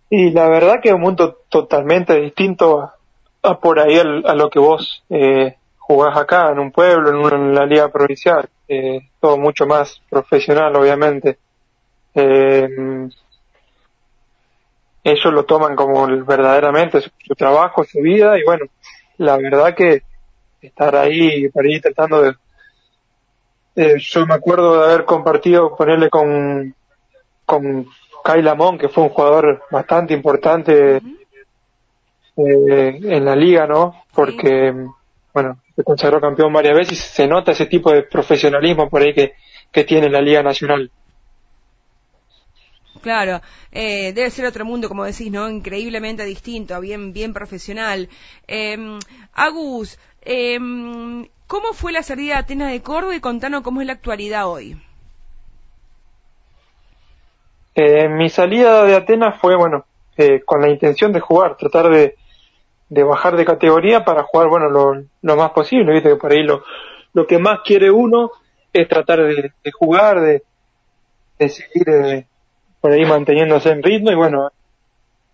Y 0.10 0.32
la 0.32 0.48
verdad 0.48 0.76
que 0.82 0.90
es 0.90 0.96
un 0.96 1.02
mundo 1.02 1.40
totalmente 1.50 2.20
distinto 2.22 2.92
a, 3.44 3.60
por 3.60 3.80
ahí 3.80 3.98
a, 3.98 4.34
lo 4.34 4.50
que 4.50 4.60
vos 4.60 5.04
eh, 5.10 5.56
jugás 5.78 6.18
acá, 6.18 6.52
en 6.52 6.60
un 6.60 6.72
pueblo, 6.72 7.10
en, 7.10 7.34
en 7.34 7.56
la 7.56 7.66
liga 7.66 7.90
provincial 7.90 8.50
eh, 8.68 9.10
todo 9.22 9.38
mucho 9.38 9.66
más 9.66 10.02
profesional, 10.10 10.76
obviamente. 10.76 11.38
Eh, 12.20 12.68
ellos 15.04 15.34
lo 15.34 15.46
toman 15.46 15.76
como 15.76 16.08
verdaderamente 16.26 17.00
su, 17.00 17.36
trabajo, 17.36 17.84
su 17.84 18.00
vida, 18.00 18.40
y 18.40 18.44
bueno, 18.44 18.66
la 19.18 19.38
verdad 19.38 19.76
que 19.76 20.02
estar 20.62 20.96
ahí, 20.96 21.48
para 21.50 21.70
ir 21.70 21.82
tratando 21.82 22.24
de... 22.24 22.36
Eh, 23.76 24.00
yo 24.00 24.26
me 24.26 24.34
acuerdo 24.34 24.80
de 24.80 24.86
haber 24.86 25.06
compartido, 25.06 25.76
ponerle 25.76 26.10
con, 26.10 26.74
con 27.46 27.86
Kai 28.24 28.42
Lamont, 28.42 28.82
que 28.82 28.90
fue 28.90 29.04
un 29.04 29.10
jugador 29.10 29.64
bastante 29.70 30.16
importante 30.16 30.98
eh, 30.98 31.02
en 32.36 33.26
la 33.26 33.36
liga, 33.36 33.68
¿no? 33.68 34.04
Porque, 34.12 34.74
bueno, 35.32 35.60
se 35.76 35.84
consagró 35.84 36.20
campeón 36.20 36.52
varias 36.52 36.76
veces 36.76 36.94
y 36.94 37.02
se 37.02 37.28
nota 37.28 37.52
ese 37.52 37.68
tipo 37.68 37.92
de 37.92 38.02
profesionalismo 38.02 38.90
por 38.90 39.04
ahí 39.04 39.14
que, 39.14 39.34
que 39.72 39.84
tiene 39.84 40.10
la 40.10 40.22
Liga 40.22 40.42
Nacional. 40.42 40.90
Claro, 43.08 43.40
eh, 43.72 44.12
debe 44.12 44.30
ser 44.30 44.46
otro 44.46 44.66
mundo, 44.66 44.90
como 44.90 45.06
decís, 45.06 45.32
¿no? 45.32 45.48
Increíblemente 45.48 46.26
distinto, 46.26 46.78
bien, 46.82 47.14
bien 47.14 47.32
profesional. 47.32 48.10
Eh, 48.50 49.00
Agus, 49.34 49.98
eh, 50.24 50.60
¿cómo 51.48 51.72
fue 51.72 51.94
la 51.94 52.04
salida 52.04 52.34
de 52.34 52.40
Atenas 52.40 52.72
de 52.74 52.82
Córdoba 52.82 53.16
y 53.16 53.22
contanos 53.22 53.62
cómo 53.62 53.80
es 53.80 53.88
la 53.88 53.94
actualidad 53.94 54.50
hoy? 54.50 54.78
Eh, 57.76 58.10
mi 58.10 58.28
salida 58.28 58.84
de 58.84 58.96
Atenas 58.96 59.40
fue, 59.40 59.56
bueno, 59.56 59.86
eh, 60.18 60.42
con 60.46 60.60
la 60.60 60.68
intención 60.68 61.14
de 61.14 61.22
jugar, 61.22 61.56
tratar 61.56 61.90
de, 61.90 62.14
bajar 62.90 63.38
de 63.38 63.46
categoría 63.46 64.04
para 64.04 64.24
jugar, 64.24 64.50
bueno, 64.50 64.68
lo, 64.70 65.02
lo 65.22 65.36
más 65.38 65.52
posible, 65.52 65.94
viste 65.94 66.10
que 66.10 66.16
por 66.18 66.34
ahí 66.34 66.44
lo, 66.44 66.62
que 67.26 67.40
más 67.40 67.62
quiere 67.64 67.90
uno 67.90 68.32
es 68.74 68.86
tratar 68.90 69.20
de, 69.24 69.54
de 69.64 69.72
jugar, 69.72 70.20
de, 70.20 70.44
de 71.40 71.50
seguir 71.50 71.90
eh, 71.90 72.28
por 72.88 72.94
ahí 72.94 73.06
manteniéndose 73.06 73.70
en 73.70 73.84
ritmo 73.84 74.12
y 74.12 74.16
bueno, 74.16 74.50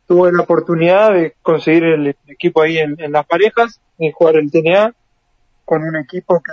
tuve 0.08 0.32
la 0.32 0.42
oportunidad 0.42 1.14
de 1.14 1.36
conseguir 1.44 1.84
el 1.84 2.18
equipo 2.28 2.64
ahí 2.64 2.80
en, 2.80 2.98
las 3.12 3.28
parejas 3.28 3.80
y 4.00 4.12
jugar 4.12 4.38
el 4.38 4.50
TNA 4.50 4.96
con 5.64 5.84
un 5.84 5.96
equipo 5.98 6.42
que, 6.42 6.52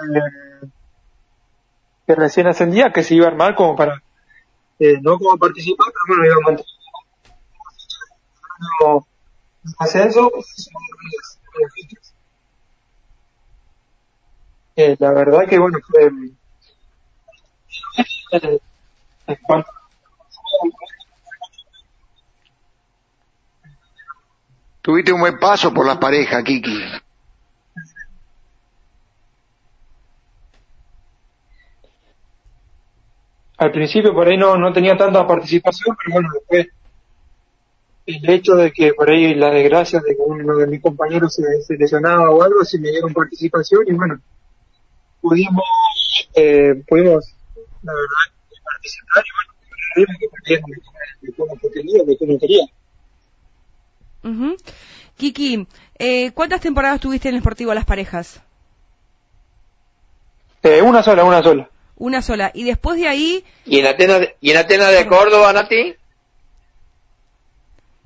que 2.07 2.15
recién 2.15 2.49
ascendía, 2.49 2.93
que 2.93 3.03
se 3.03 3.15
iba 3.15 3.25
a 3.25 3.31
armar 3.31 3.55
como 3.55 3.75
para, 3.77 4.03
eh, 4.79 4.99
no 5.01 5.17
como 5.17 5.39
participar, 5.39 5.87
pero 5.91 6.19
bueno, 6.19 6.27
iba 6.27 6.35
a 6.35 6.45
mantener 6.45 6.67
no, 8.83 9.07
ascenso. 9.79 10.31
Eh, 14.77 14.97
la 14.99 15.13
verdad 15.13 15.49
que 15.49 15.59
bueno, 15.59 15.79
fue, 15.89 16.11
eh, 18.33 18.61
en 19.27 19.65
Tuviste 24.83 25.13
un 25.13 25.21
buen 25.21 25.39
paso 25.39 25.73
por 25.73 25.87
la 25.87 26.01
pareja, 26.01 26.43
Kiki. 26.43 27.01
al 33.61 33.73
principio 33.73 34.15
por 34.15 34.27
ahí 34.27 34.39
no, 34.39 34.57
no 34.57 34.73
tenía 34.73 34.97
tanta 34.97 35.27
participación, 35.27 35.95
pero 36.03 36.15
bueno, 36.15 36.31
después 36.33 36.69
el 38.07 38.31
hecho 38.31 38.55
de 38.55 38.73
que 38.73 38.95
por 38.95 39.11
ahí 39.11 39.35
la 39.35 39.51
desgracia 39.51 40.01
de 40.01 40.17
que 40.17 40.23
uno 40.25 40.57
de 40.57 40.67
mis 40.67 40.81
compañeros 40.81 41.35
se, 41.35 41.43
se 41.61 41.77
lesionaba 41.77 42.31
o 42.31 42.43
algo, 42.43 42.65
sí 42.65 42.79
me 42.79 42.89
dieron 42.91 43.13
participación 43.13 43.83
y 43.87 43.93
bueno, 43.93 44.19
pudimos, 45.21 45.63
eh, 46.35 46.83
pudimos, 46.89 47.35
la 47.83 47.93
verdad, 47.93 48.09
participar 48.65 49.25
y 49.27 49.40
bueno, 49.97 50.13
que 50.19 50.27
perdieron 50.29 50.71
de 51.21 51.33
cómo 51.37 51.59
quería, 51.73 52.05
de 52.05 52.19
cómo 52.19 52.39
quería. 52.39 52.65
Ujú. 54.23 54.57
Kiki, 55.17 55.67
eh, 55.99 56.31
¿cuántas 56.33 56.61
temporadas 56.61 57.01
tuviste 57.01 57.29
en 57.29 57.35
el 57.35 57.41
Sportivo 57.41 57.75
Las 57.75 57.85
Parejas? 57.85 58.41
Eh, 60.63 60.83
una 60.83 61.03
sola, 61.03 61.25
una 61.25 61.43
sola. 61.43 61.71
Una 61.97 62.23
sola. 62.23 62.51
Y 62.55 62.65
después 62.65 62.99
de 62.99 63.09
ahí, 63.09 63.45
¿Y 63.67 63.79
en 63.81 63.87
Atenas 63.87 64.21
de, 64.21 64.37
y 64.41 64.51
en 64.51 64.57
Atenas 64.59 64.93
de 64.93 65.07
Córdoba, 65.07 65.53
Nati? 65.53 65.95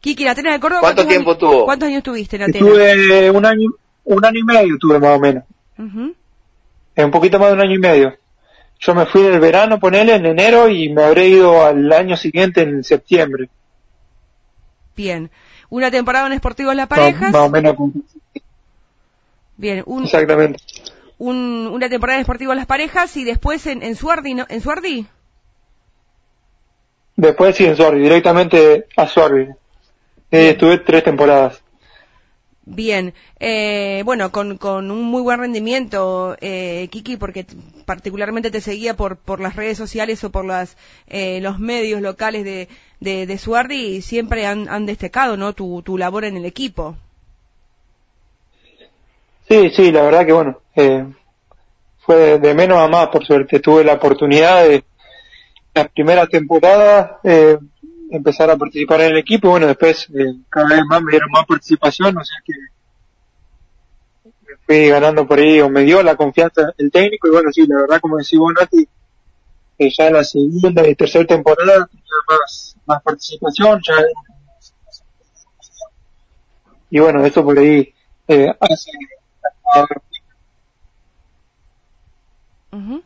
Kiki, 0.00 0.22
en 0.24 0.28
Atenas 0.28 0.54
de 0.54 0.60
Córdoba. 0.60 0.80
¿Cuánto 0.80 1.02
¿cuántos 1.02 1.08
tiempo 1.14 1.30
años- 1.30 1.38
tuvo? 1.38 1.64
¿Cuántos 1.64 1.86
años 1.88 2.02
tuviste 2.02 2.36
en 2.36 2.42
Atenas? 2.42 2.62
Estuve 2.68 3.30
un 3.30 3.46
año, 3.46 3.70
un 4.04 4.24
año 4.24 4.38
y 4.38 4.42
medio 4.44 4.76
tuve 4.78 4.98
más 4.98 5.16
o 5.16 5.20
menos. 5.20 5.44
Eh, 6.96 7.04
un 7.04 7.10
poquito 7.10 7.38
más 7.38 7.48
de 7.48 7.54
un 7.54 7.60
año 7.60 7.74
y 7.74 7.78
medio. 7.78 8.16
Yo 8.80 8.94
me 8.94 9.06
fui 9.06 9.22
del 9.22 9.40
verano, 9.40 9.80
ponele, 9.80 10.14
en 10.16 10.26
enero 10.26 10.68
y 10.68 10.90
me 10.90 11.04
habré 11.04 11.28
ido 11.28 11.64
al 11.64 11.90
año 11.92 12.16
siguiente 12.16 12.60
en 12.62 12.84
septiembre. 12.84 13.48
Bien. 14.96 15.30
Una 15.70 15.90
temporada 15.90 16.26
en 16.26 16.37
Sportivo 16.38 16.72
Las 16.74 16.87
Parejas. 16.88 17.32
más 17.32 17.42
o 17.46 17.50
menos. 17.50 17.74
Bien. 19.56 19.82
Un, 19.87 20.04
Exactamente. 20.04 20.58
un- 21.18 21.68
una 21.72 21.88
temporada 21.88 22.18
en 22.18 22.24
Sportivo 22.24 22.52
Las 22.54 22.66
Parejas 22.66 23.16
y 23.16 23.24
después 23.24 23.66
en, 23.66 23.82
en 23.82 23.96
Suardi, 23.96 24.34
¿no? 24.34 24.44
¿En 24.48 24.60
Suardi? 24.60 25.06
Después 27.16 27.56
sí, 27.56 27.64
en 27.64 27.76
Suardi, 27.76 28.00
directamente 28.00 28.87
a 28.96 29.06
Suardi. 29.06 29.48
Eh, 30.30 30.50
estuve 30.50 30.78
tres 30.78 31.04
temporadas. 31.04 31.62
Bien, 32.66 33.12
eh, 33.40 34.03
bueno, 34.07 34.33
con, 34.33 34.57
con 34.57 34.90
un 34.90 35.03
muy 35.03 35.20
buen 35.20 35.38
rendimiento, 35.38 36.35
eh, 36.40 36.88
Kiki, 36.90 37.18
porque 37.18 37.44
particularmente 37.85 38.50
te 38.50 38.62
seguía 38.62 38.94
por, 38.94 39.18
por 39.18 39.40
las 39.40 39.55
redes 39.55 39.77
sociales 39.77 40.24
o 40.24 40.31
por 40.31 40.46
las, 40.46 40.79
eh, 41.07 41.40
los 41.42 41.59
medios 41.59 42.00
locales 42.00 42.42
de, 42.44 42.68
de, 43.00 43.27
de 43.27 43.38
Suardi 43.38 43.96
y 43.96 44.03
siempre 44.03 44.46
han, 44.46 44.68
han 44.70 44.87
destacado, 44.87 45.37
¿no? 45.37 45.53
Tu, 45.53 45.83
tu 45.83 45.98
labor 45.98 46.24
en 46.24 46.38
el 46.38 46.46
equipo. 46.46 46.96
Sí, 49.46 49.70
sí, 49.77 49.92
la 49.92 50.03
verdad 50.03 50.24
que 50.24 50.33
bueno, 50.33 50.61
eh, 50.74 51.05
fue 51.98 52.16
de, 52.16 52.38
de 52.38 52.55
menos 52.55 52.79
a 52.79 52.88
más, 52.88 53.09
por 53.09 53.27
suerte. 53.27 53.61
Tuve 53.61 53.85
la 53.85 53.92
oportunidad 53.94 54.64
de, 54.64 54.85
la 55.74 55.88
primera 55.88 56.27
temporada, 56.27 57.18
eh, 57.24 57.59
empezar 58.16 58.50
a 58.50 58.57
participar 58.57 59.00
en 59.03 59.12
el 59.12 59.18
equipo 59.18 59.50
bueno, 59.50 59.66
después 59.66 60.09
eh, 60.14 60.35
cada 60.48 60.68
vez 60.68 60.85
más 60.87 61.03
me 61.03 61.11
dieron 61.12 61.31
más 61.31 61.46
participación, 61.46 62.16
o 62.16 62.24
sea 62.24 62.37
que 62.44 62.53
me 64.24 64.57
fui 64.66 64.88
ganando 64.88 65.27
por 65.27 65.38
ahí 65.38 65.61
o 65.61 65.68
me 65.68 65.83
dio 65.83 66.03
la 66.03 66.16
confianza 66.16 66.72
el 66.79 66.90
técnico 66.90 67.29
y 67.29 67.31
bueno, 67.33 67.50
sí, 67.53 67.66
la 67.66 67.81
verdad 67.81 68.00
como 68.00 68.16
decís 68.16 68.38
vos, 68.38 68.53
Nati, 68.59 68.88
ya 69.79 70.07
en 70.07 70.12
la 70.12 70.24
segunda 70.24 70.87
y 70.87 70.94
tercera 70.94 71.27
temporada 71.27 71.87
tenía 71.87 72.05
más, 72.29 72.77
más 72.87 73.03
participación, 73.03 73.81
ya 73.87 73.94
y 76.90 77.00
bueno, 77.00 77.24
eso 77.24 77.44
por 77.44 77.59
ahí 77.59 77.92
eh, 78.29 78.55
hace 78.61 78.90
Ujú. 82.70 83.03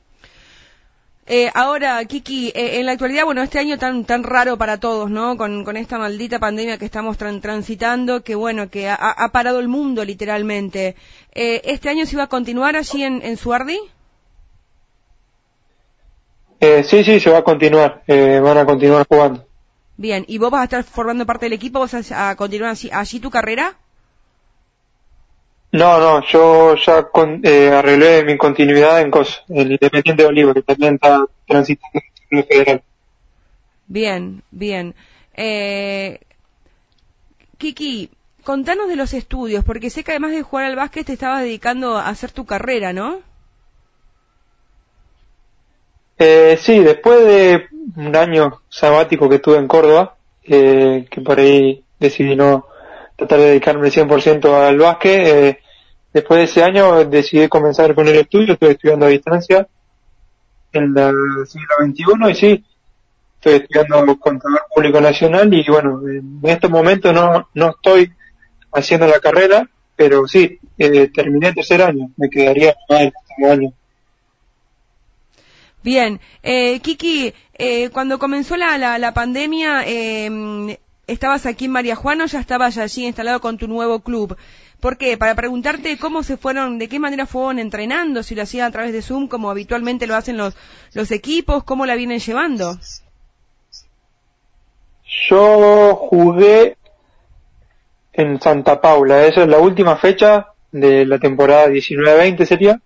Eh, 1.31 1.51
ahora, 1.55 2.03
Kiki, 2.07 2.49
eh, 2.55 2.79
en 2.81 2.87
la 2.87 2.93
actualidad, 2.93 3.25
bueno, 3.27 3.43
este 3.43 3.59
año 3.59 3.77
tan 3.79 4.05
tan 4.07 4.23
raro 4.25 4.57
para 4.57 4.81
todos, 4.81 5.11
¿no? 5.11 5.37
Con, 5.37 5.63
con 5.65 5.77
esta 5.77 5.99
maldita 5.99 6.39
pandemia 6.39 6.79
que 6.79 6.87
estamos 6.87 7.19
tran- 7.19 7.41
transitando, 7.43 8.23
que 8.25 8.35
bueno, 8.35 8.71
que 8.71 8.89
ha, 8.89 8.95
ha 8.95 9.29
parado 9.31 9.61
el 9.61 9.69
mundo 9.69 10.05
literalmente. 10.05 10.97
Eh, 11.35 11.61
¿Este 11.65 11.91
año 11.91 12.07
se 12.07 12.17
va 12.17 12.25
a 12.25 12.29
continuar 12.29 12.77
allí 12.77 13.03
en, 13.05 13.21
en 13.23 13.37
Suardi? 13.37 13.79
Eh, 16.61 16.83
sí, 16.85 17.03
sí, 17.05 17.19
se 17.21 17.31
va 17.31 17.39
a 17.39 17.45
continuar, 17.45 18.03
eh, 18.07 18.41
van 18.41 18.59
a 18.59 18.67
continuar 18.67 19.07
jugando. 19.09 19.45
Bien, 19.99 20.25
¿y 20.29 20.39
vos 20.39 20.51
vas 20.51 20.63
a 20.63 20.65
estar 20.65 20.85
formando 20.85 21.27
parte 21.27 21.45
del 21.47 21.53
equipo? 21.53 21.81
¿Vas 21.81 21.93
a, 22.13 22.31
a 22.31 22.37
continuar 22.37 22.71
allí, 22.71 22.89
allí 22.93 23.21
tu 23.21 23.31
carrera? 23.31 23.77
No, 25.71 25.99
no, 25.99 26.27
yo 26.27 26.77
ya 26.77 27.05
con, 27.05 27.43
eh, 27.45 27.69
arreglé 27.69 28.25
mi 28.25 28.39
continuidad 28.39 29.01
en 29.03 29.11
COS, 29.11 29.45
el 29.49 29.73
Independiente 29.73 30.23
de 30.23 30.29
Olivo, 30.29 30.55
que 30.55 30.63
también 30.63 30.95
está 30.95 31.27
transitando 31.47 32.01
en 32.31 32.39
el 32.39 32.45
federal. 32.45 32.83
Bien, 33.87 34.43
bien. 34.51 34.95
Eh, 35.35 36.21
Kiki, 37.59 38.11
contanos 38.45 38.89
de 38.89 38.97
los 38.97 39.13
estudios, 39.13 39.65
porque 39.65 39.91
sé 39.91 40.05
que 40.05 40.13
además 40.13 40.31
de 40.31 40.43
jugar 40.43 40.67
al 40.67 40.77
básquet 40.77 41.07
te 41.07 41.13
estabas 41.13 41.43
dedicando 41.43 41.99
a 41.99 42.09
hacer 42.09 42.33
tu 42.33 42.47
carrera, 42.47 42.93
¿no? 42.93 43.21
Eh, 46.19 46.59
sí, 46.61 46.81
después 46.81 47.25
de 47.27 47.67
un 47.97 48.17
año 48.17 48.63
sabático 48.69 49.29
que 49.29 49.37
estuve 49.37 49.59
en 49.59 49.69
Córdoba, 49.69 50.17
eh, 50.45 51.07
que 51.11 51.21
por 51.21 51.39
ahí 51.39 51.85
decidí 52.01 52.35
no 52.35 52.68
tratar 53.19 53.41
de 53.41 53.47
dedicarme 53.47 53.89
100% 53.89 54.55
al 54.55 54.79
básquet, 54.79 55.27
eh, 55.27 55.59
después 56.13 56.39
de 56.39 56.45
ese 56.45 56.63
año 56.63 57.05
decidí 57.05 57.49
comenzar 57.49 57.93
con 57.95 58.07
el 58.07 58.15
estudio, 58.15 58.53
estoy 58.53 58.71
estudiando 58.71 59.07
a 59.07 59.09
distancia 59.09 59.67
en 60.73 60.97
el 60.97 61.47
siglo 61.47 61.75
XXI 61.81 62.31
y 62.31 62.35
sí, 62.35 62.65
estoy 63.35 63.55
estudiando 63.55 64.17
contador 64.21 64.61
público 64.73 65.01
nacional 65.01 65.53
y 65.53 65.65
bueno, 65.69 66.01
en 66.07 66.41
estos 66.45 66.71
momentos 66.71 67.13
no, 67.13 67.49
no 67.55 67.71
estoy 67.71 68.13
haciendo 68.73 69.09
la 69.09 69.19
carrera, 69.19 69.69
pero 69.97 70.29
sí, 70.29 70.57
eh, 70.79 71.09
terminé 71.13 71.49
el 71.49 71.55
tercer 71.57 71.83
año, 71.83 72.11
me 72.17 72.31
quedaría 72.31 72.77
más 72.89 73.01
el 73.01 73.13
último 73.29 73.51
año. 73.53 73.73
Bien, 75.83 76.21
eh, 76.45 76.79
Kiki, 76.81 77.33
eh, 77.55 77.91
cuando 77.91 78.21
comenzó 78.21 78.57
la, 78.57 78.79
la, 78.79 78.97
la 78.99 79.13
pandemia, 79.13 79.83
eh, 79.87 80.79
¿estabas 81.09 81.47
aquí 81.47 81.65
en 81.65 81.73
María 81.73 81.97
Juana 81.97 82.25
o 82.25 82.27
ya 82.29 82.39
estabas 82.39 82.79
allí 82.79 83.07
instalado 83.07 83.41
con 83.41 83.59
tu 83.59 83.67
nuevo 83.67 84.01
club? 84.01 84.37
¿Por 84.79 84.97
qué? 84.97 85.17
Para 85.17 85.35
preguntarte 85.35 85.99
cómo 85.99 86.23
se 86.23 86.37
fueron, 86.37 86.79
de 86.79 86.89
qué 86.89 87.01
manera 87.01 87.27
fueron 87.27 87.59
entrenando, 87.59 88.23
si 88.23 88.37
lo 88.37 88.43
hacían 88.43 88.67
a 88.67 88.71
través 88.71 88.93
de 88.93 89.03
Zoom, 89.03 89.27
como 89.27 89.51
habitualmente 89.51 90.07
lo 90.07 90.15
hacen 90.15 90.37
los, 90.37 90.55
los 90.93 91.11
equipos, 91.11 91.65
cómo 91.65 91.85
la 91.85 91.97
vienen 91.97 92.21
llevando. 92.21 92.79
Yo 95.29 95.97
jugué 95.97 96.77
en 98.13 98.41
Santa 98.41 98.81
Paula, 98.81 99.27
esa 99.27 99.43
es 99.43 99.49
la 99.49 99.59
última 99.59 99.97
fecha 99.97 100.49
de 100.71 101.07
la 101.07 101.19
temporada 101.19 101.69
19-20 101.69 102.45
sería, 102.45 102.81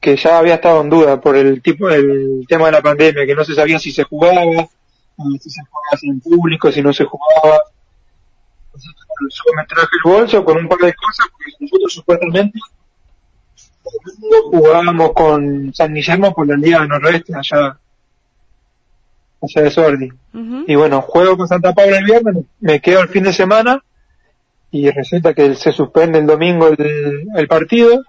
que 0.00 0.16
ya 0.16 0.38
había 0.38 0.54
estado 0.54 0.82
en 0.82 0.90
duda 0.90 1.20
por 1.20 1.36
el 1.36 1.62
tipo, 1.62 1.88
el 1.88 2.44
tema 2.48 2.66
de 2.66 2.72
la 2.72 2.82
pandemia, 2.82 3.26
que 3.26 3.34
no 3.34 3.44
se 3.44 3.54
sabía 3.54 3.78
si 3.78 3.90
se 3.92 4.04
jugaba, 4.04 4.42
si 5.40 5.50
se 5.50 5.62
jugaba 5.62 5.98
en 6.02 6.20
público, 6.20 6.70
si 6.70 6.82
no 6.82 6.92
se 6.92 7.04
jugaba. 7.04 7.58
yo 8.74 9.52
me 9.56 9.64
traje 9.66 9.88
el 10.04 10.10
bolso 10.10 10.44
con 10.44 10.58
un 10.58 10.68
par 10.68 10.78
de 10.78 10.94
cosas, 10.94 11.26
porque 11.32 11.52
nosotros 11.60 11.92
supuestamente 11.92 12.58
jugábamos 14.50 15.12
con 15.12 15.72
San 15.74 15.94
Guillermo 15.94 16.34
por 16.34 16.46
la 16.46 16.56
Liga 16.56 16.86
Noroeste 16.86 17.34
allá, 17.34 17.78
allá 19.42 19.62
de 19.62 19.70
Sordi. 19.70 20.12
Ujú. 20.34 20.64
Y 20.66 20.74
bueno, 20.74 21.00
juego 21.02 21.36
con 21.36 21.48
Santa 21.48 21.72
Paula 21.72 21.98
el 21.98 22.04
viernes, 22.04 22.44
me 22.60 22.80
quedo 22.80 23.00
el 23.00 23.08
fin 23.08 23.24
de 23.24 23.32
semana 23.32 23.82
y 24.70 24.90
resulta 24.90 25.32
que 25.32 25.54
se 25.54 25.72
suspende 25.72 26.18
el 26.18 26.26
domingo 26.26 26.68
el, 26.68 27.26
el 27.34 27.48
partido. 27.48 28.02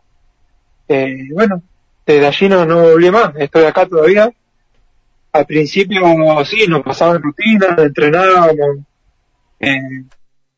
Eh, 0.87 1.29
bueno, 1.33 1.61
desde 2.05 2.27
allí 2.27 2.49
no, 2.49 2.65
no 2.65 2.81
volví 2.81 3.11
más, 3.11 3.33
estoy 3.37 3.65
acá 3.65 3.85
todavía. 3.85 4.31
Al 5.31 5.45
principio 5.45 6.01
sí, 6.45 6.65
nos 6.67 6.83
pasaban 6.83 7.21
rutinas, 7.21 7.77
entrenábamos, 7.77 8.79
eh, 9.59 10.05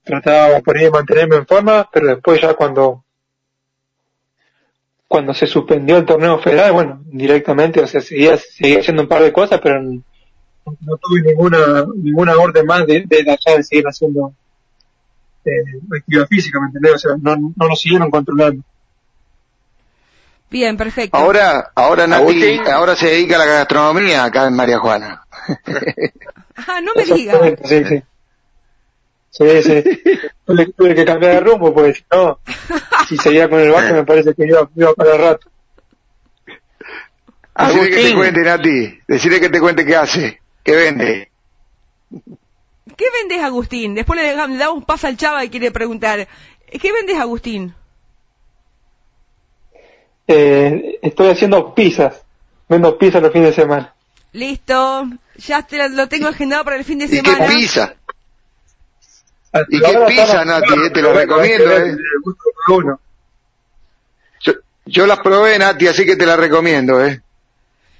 trataba 0.03 0.59
por 0.59 0.77
ahí 0.77 0.85
de 0.85 0.91
mantenerme 0.91 1.35
en 1.37 1.47
forma, 1.47 1.89
pero 1.91 2.07
después 2.07 2.41
ya 2.41 2.53
cuando 2.53 3.03
cuando 5.07 5.33
se 5.33 5.47
suspendió 5.47 5.97
el 5.97 6.05
torneo 6.05 6.37
federal, 6.37 6.71
bueno, 6.71 7.01
directamente, 7.05 7.81
o 7.81 7.87
sea, 7.87 7.99
seguía, 7.99 8.37
seguía 8.37 8.79
haciendo 8.79 9.01
un 9.01 9.07
par 9.07 9.23
de 9.23 9.33
cosas, 9.33 9.59
pero 9.61 9.81
no, 9.81 10.03
tuve 11.01 11.21
ninguna 11.25 11.57
ninguna 11.95 12.37
orden 12.37 12.65
más 12.65 12.85
de, 12.85 13.03
de 13.07 13.19
allá 13.21 13.57
de 13.57 13.63
seguir 13.63 13.85
haciendo 13.85 14.33
eh, 15.45 15.97
actividad 15.97 16.27
física, 16.27 16.59
¿me 16.59 16.67
entendés? 16.67 16.93
O 16.93 16.97
sea, 16.99 17.11
no, 17.19 17.35
no 17.55 17.67
lo 17.67 17.75
siguieron 17.75 18.11
controlando. 18.11 18.63
Bien, 20.49 20.75
perfecto. 20.77 21.15
Ahora, 21.17 21.71
ahora 21.75 22.07
Nati, 22.07 22.59
ahora 22.71 22.95
se 22.95 23.07
dedica 23.07 23.35
a 23.35 23.39
la 23.39 23.45
gastronomía 23.45 24.23
acá 24.23 24.47
en 24.47 24.55
María 24.55 24.79
Juana. 24.79 25.23
Ah, 26.67 26.81
no 26.81 26.91
me 26.93 27.05
diga. 27.05 27.35
Exactamente, 27.35 27.67
Sí, 27.69 27.85
sí. 27.85 28.03
Sí, 29.31 29.63
sí. 29.63 30.01
Tuve, 30.45 30.65
tuve 30.73 30.93
que 30.93 31.05
cambiar 31.05 31.35
de 31.35 31.39
rumbo, 31.39 31.73
porque 31.73 31.93
si 31.93 32.03
no, 32.11 32.39
si 33.07 33.15
seguía 33.17 33.49
con 33.49 33.61
el 33.61 33.71
básquet 33.71 33.93
me 33.95 34.03
parece 34.03 34.33
que 34.33 34.45
iba, 34.45 34.69
iba 34.75 34.93
para 34.93 35.13
el 35.13 35.21
rato. 35.21 35.49
Decirle 37.55 37.89
que 37.89 38.01
te 38.03 38.15
cuente, 38.15 38.41
Nati. 38.41 38.99
Decirle 39.07 39.39
que 39.39 39.49
te 39.49 39.59
cuente 39.59 39.85
qué 39.85 39.95
hace, 39.95 40.41
qué 40.63 40.75
vende. 40.75 41.31
¿Qué 42.97 43.05
vendes, 43.21 43.43
Agustín? 43.43 43.95
Después 43.95 44.19
le, 44.19 44.35
le 44.35 44.57
damos 44.57 44.83
paso 44.83 45.07
al 45.07 45.15
chava 45.15 45.45
y 45.45 45.49
quiere 45.49 45.71
preguntar. 45.71 46.27
¿Qué 46.69 46.91
vendes, 46.91 47.17
Agustín? 47.17 47.73
Eh, 50.31 50.99
estoy 51.01 51.29
haciendo 51.29 51.73
pizzas. 51.73 52.21
Vendo 52.67 52.95
pizzas 52.99 53.19
los 53.21 53.33
fines 53.33 53.49
de 53.55 53.61
semana. 53.63 53.93
Listo. 54.31 55.07
Ya 55.37 55.63
te 55.63 55.89
lo- 55.89 56.07
tengo 56.07 56.27
agendado 56.27 56.63
para 56.63 56.75
el 56.75 56.83
fin 56.85 56.99
de 56.99 57.05
¿Y 57.05 57.09
qué 57.09 57.15
semana. 57.21 57.47
pizza? 57.47 57.93
Hasta 59.51 59.65
¿Y 59.69 59.79
qué 59.79 59.97
pizza, 60.07 60.45
Nati, 60.45 60.73
eh? 60.85 60.89
Te 60.91 61.01
lo 61.01 61.13
recomiendo, 61.13 61.71
eh. 61.75 61.97
Yo, 64.41 64.53
yo 64.85 65.07
las 65.07 65.19
probé, 65.19 65.57
Nati, 65.57 65.87
así 65.87 66.05
que 66.05 66.15
te 66.15 66.25
las 66.27 66.37
recomiendo, 66.39 67.03
¿eh? 67.03 67.21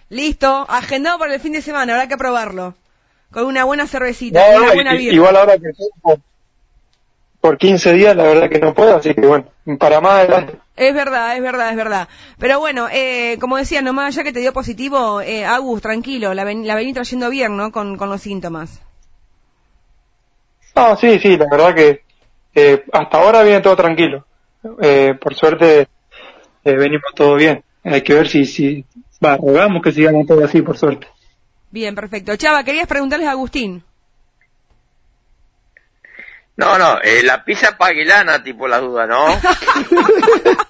Listo. 0.09 0.65
Agendado 0.69 1.17
para 1.17 1.33
el 1.33 1.39
fin 1.39 1.53
de 1.53 1.61
semana. 1.63 1.93
Habrá 1.93 2.07
que 2.07 2.17
probarlo. 2.17 2.75
Con 3.31 3.45
una 3.45 3.63
buena 3.63 3.87
cervecita. 3.87 4.39
No, 4.39 4.53
y 4.53 4.57
una 4.65 4.73
buena 4.73 4.93
birra. 4.93 5.15
igual 5.15 5.35
ahora 5.35 5.57
que 5.57 5.69
por, 6.01 6.19
por 7.41 7.57
15 7.57 7.93
días, 7.93 8.15
la 8.15 8.23
verdad 8.23 8.49
que 8.49 8.59
no 8.59 8.73
puedo, 8.73 8.97
así 8.97 9.13
que 9.15 9.21
bueno, 9.21 9.45
para 9.79 10.01
más 10.01 10.13
adelante. 10.19 10.59
Es 10.79 10.93
verdad, 10.93 11.35
es 11.35 11.41
verdad, 11.43 11.69
es 11.71 11.75
verdad. 11.75 12.07
Pero 12.37 12.57
bueno, 12.59 12.87
eh, 12.89 13.37
como 13.41 13.57
decía, 13.57 13.81
nomás 13.81 14.15
ya 14.15 14.23
que 14.23 14.31
te 14.31 14.39
dio 14.39 14.53
positivo, 14.53 15.19
eh, 15.21 15.45
Agus, 15.45 15.81
tranquilo, 15.81 16.33
la, 16.33 16.45
ven- 16.45 16.65
la 16.65 16.75
vení 16.75 16.93
trayendo 16.93 17.29
bien, 17.29 17.57
¿no? 17.57 17.71
Con, 17.73 17.97
con 17.97 18.09
los 18.09 18.21
síntomas. 18.21 18.81
No, 20.75 20.95
sí, 20.95 21.19
sí, 21.19 21.35
la 21.35 21.47
verdad 21.51 21.75
que 21.75 22.03
eh, 22.55 22.85
hasta 22.93 23.17
ahora 23.17 23.43
viene 23.43 23.59
todo 23.59 23.75
tranquilo. 23.75 24.25
Eh, 24.81 25.15
por 25.19 25.35
suerte 25.35 25.81
eh, 26.63 26.73
venimos 26.75 27.13
todo 27.13 27.35
bien. 27.35 27.61
Hay 27.83 28.01
que 28.01 28.13
ver 28.13 28.29
si, 28.29 28.45
si, 28.45 28.85
va, 29.23 29.35
rogamos 29.35 29.81
que 29.83 29.91
sigamos 29.91 30.25
todo 30.27 30.45
así, 30.45 30.61
por 30.61 30.77
suerte. 30.77 31.07
Bien, 31.71 31.93
perfecto. 31.93 32.35
Chava, 32.37 32.63
querías 32.63 32.87
preguntarles 32.87 33.27
a 33.27 33.31
Agustín. 33.31 33.83
No, 36.55 36.77
no, 36.77 36.99
eh, 37.01 37.21
la 37.23 37.43
pizza 37.43 37.77
paguilana, 37.77 38.43
tipo 38.43 38.67
la 38.67 38.79
duda, 38.79 39.07
¿no? 39.07 39.25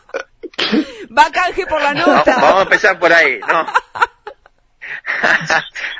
Va 1.19 1.29
canje 1.31 1.65
por 1.65 1.81
la 1.81 1.93
No, 1.93 2.05
nota. 2.07 2.35
vamos 2.39 2.59
a 2.59 2.63
empezar 2.63 2.99
por 2.99 3.11
ahí, 3.11 3.39
¿no? 3.47 3.65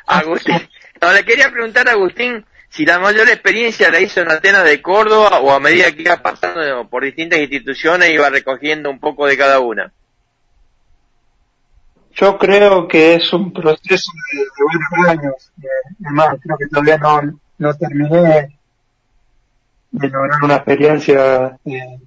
Agustín, 0.08 0.70
no, 1.02 1.14
le 1.14 1.24
quería 1.26 1.50
preguntar 1.52 1.88
a 1.90 1.94
Agustín 1.94 2.46
si 2.70 2.86
la 2.86 3.00
mayor 3.00 3.28
experiencia 3.30 3.90
la 3.92 4.00
hizo 4.00 4.22
en 4.22 4.32
Atenas 4.32 4.64
de 4.64 4.82
Córdoba 4.82 5.40
o 5.40 5.52
a 5.52 5.60
medida 5.60 5.92
que 5.92 6.04
iba 6.04 6.18
pasando 6.18 6.88
por 6.90 7.04
distintas 7.04 7.40
instituciones 7.40 8.12
iba 8.12 8.30
recogiendo 8.30 8.90
un 8.90 9.00
poco 9.00 9.26
de 9.26 9.38
cada 9.38 9.60
una. 9.60 9.92
Yo 12.14 12.38
creo 12.38 12.88
que 12.88 13.16
es 13.16 13.32
un 13.34 13.54
proceso 13.54 14.12
de, 14.34 14.40
de 14.40 14.46
varios 14.66 15.20
años. 15.20 15.52
Eh, 15.64 15.68
Además, 16.06 16.28
creo 16.44 16.58
que 16.58 16.68
todavía 16.68 16.98
no, 16.98 17.22
no 17.58 17.74
terminé 17.76 18.58
de 19.92 20.08
lograr 20.10 20.44
una 20.44 20.56
experiencia 20.58 21.58
eh, 21.66 22.00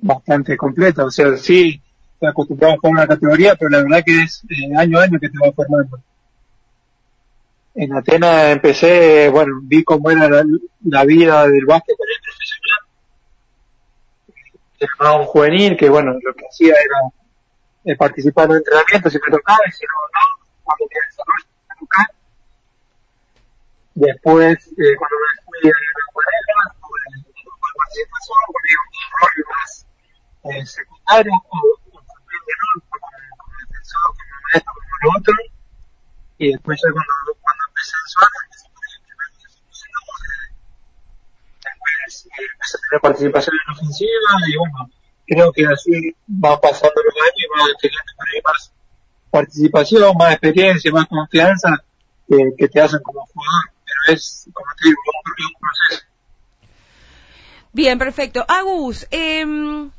bastante 0.00 0.56
completa. 0.56 1.04
O 1.04 1.10
sea, 1.10 1.36
sí, 1.36 1.80
estoy 2.24 2.30
acostumbrado 2.30 2.74
a 2.74 2.76
jugar 2.78 2.92
una 2.92 3.06
categoría, 3.06 3.54
pero 3.56 3.70
la 3.70 3.82
verdad 3.82 4.02
que 4.04 4.22
es 4.22 4.44
eh, 4.48 4.76
año 4.76 4.98
a 4.98 5.02
año 5.02 5.18
que 5.20 5.28
te 5.28 5.38
va 5.38 5.52
formando. 5.52 6.00
En 7.74 7.92
Atenas 7.92 8.52
empecé, 8.52 9.28
bueno, 9.28 9.58
vi 9.62 9.82
cómo 9.82 10.10
era 10.10 10.28
la, 10.28 10.44
la 10.84 11.04
vida 11.04 11.46
del 11.48 11.66
básquet 11.66 11.96
para 11.96 12.10
el 12.12 12.22
profesional. 12.22 12.80
Dejaba 14.80 15.20
un 15.20 15.26
juvenil 15.26 15.76
que, 15.76 15.88
bueno, 15.88 16.12
lo 16.12 16.34
que 16.34 16.46
hacía 16.46 16.72
era 16.72 16.98
eh, 17.84 17.96
participar 17.96 18.44
en 18.44 18.50
los 18.50 18.58
entrenamientos 18.58 19.12
si 19.12 19.18
me 19.18 19.36
tocaba, 19.36 19.58
y 19.66 19.72
si 19.72 19.84
no, 19.84 19.98
no, 20.14 20.46
cuando 20.62 20.86
tenía 20.88 21.02
desarrollo, 21.08 21.46
me 21.68 21.74
tocaba. 21.80 22.08
Después, 23.94 24.66
eh, 24.78 24.96
cuando 24.98 25.16
me 25.18 25.60
fui 25.60 25.70
a 25.70 25.74
la 25.74 26.04
acuarela, 26.08 26.74
tuve 26.80 27.00
de 27.14 27.20
participación, 27.74 28.38
con 28.46 28.62
un 28.64 29.12
rol 29.20 29.36
más 29.50 29.86
eh, 30.44 30.66
secundario, 30.66 31.32
o 31.50 31.73
Y 36.44 36.52
después 36.52 36.78
ya 36.82 36.92
cuando, 36.92 37.40
cuando 37.40 37.64
empecé 37.68 37.96
empecé 38.04 38.68
por 38.68 38.84
el 38.84 39.00
eh, 41.64 41.64
después 41.64 41.92
eh, 42.04 42.48
empecé 42.52 42.76
a 42.76 42.80
tener 42.84 43.00
participación 43.00 43.56
en 43.56 43.60
la 43.66 43.72
ofensiva, 43.72 44.30
y 44.46 44.56
bueno, 44.58 44.90
creo 45.26 45.52
que 45.52 45.66
así 45.66 46.16
van 46.26 46.60
pasando 46.60 47.02
los 47.02 47.14
años 47.14 47.34
y 47.36 47.48
van 47.48 47.70
teniendo 47.80 48.12
por 48.16 48.52
más 48.52 48.72
participación, 49.30 50.16
más 50.18 50.32
experiencia, 50.32 50.92
más 50.92 51.06
confianza 51.06 51.70
que, 52.28 52.68
te 52.68 52.80
hacen 52.80 53.00
como 53.02 53.24
jugador. 53.26 53.64
Pero 53.86 54.14
es, 54.14 54.48
como 54.52 54.66
te 54.76 54.88
digo, 54.88 54.98
un, 55.16 55.52
proceso. 55.60 56.06
Bien, 57.72 57.98
perfecto. 57.98 58.44
Agus, 58.46 59.06
em, 59.10 59.90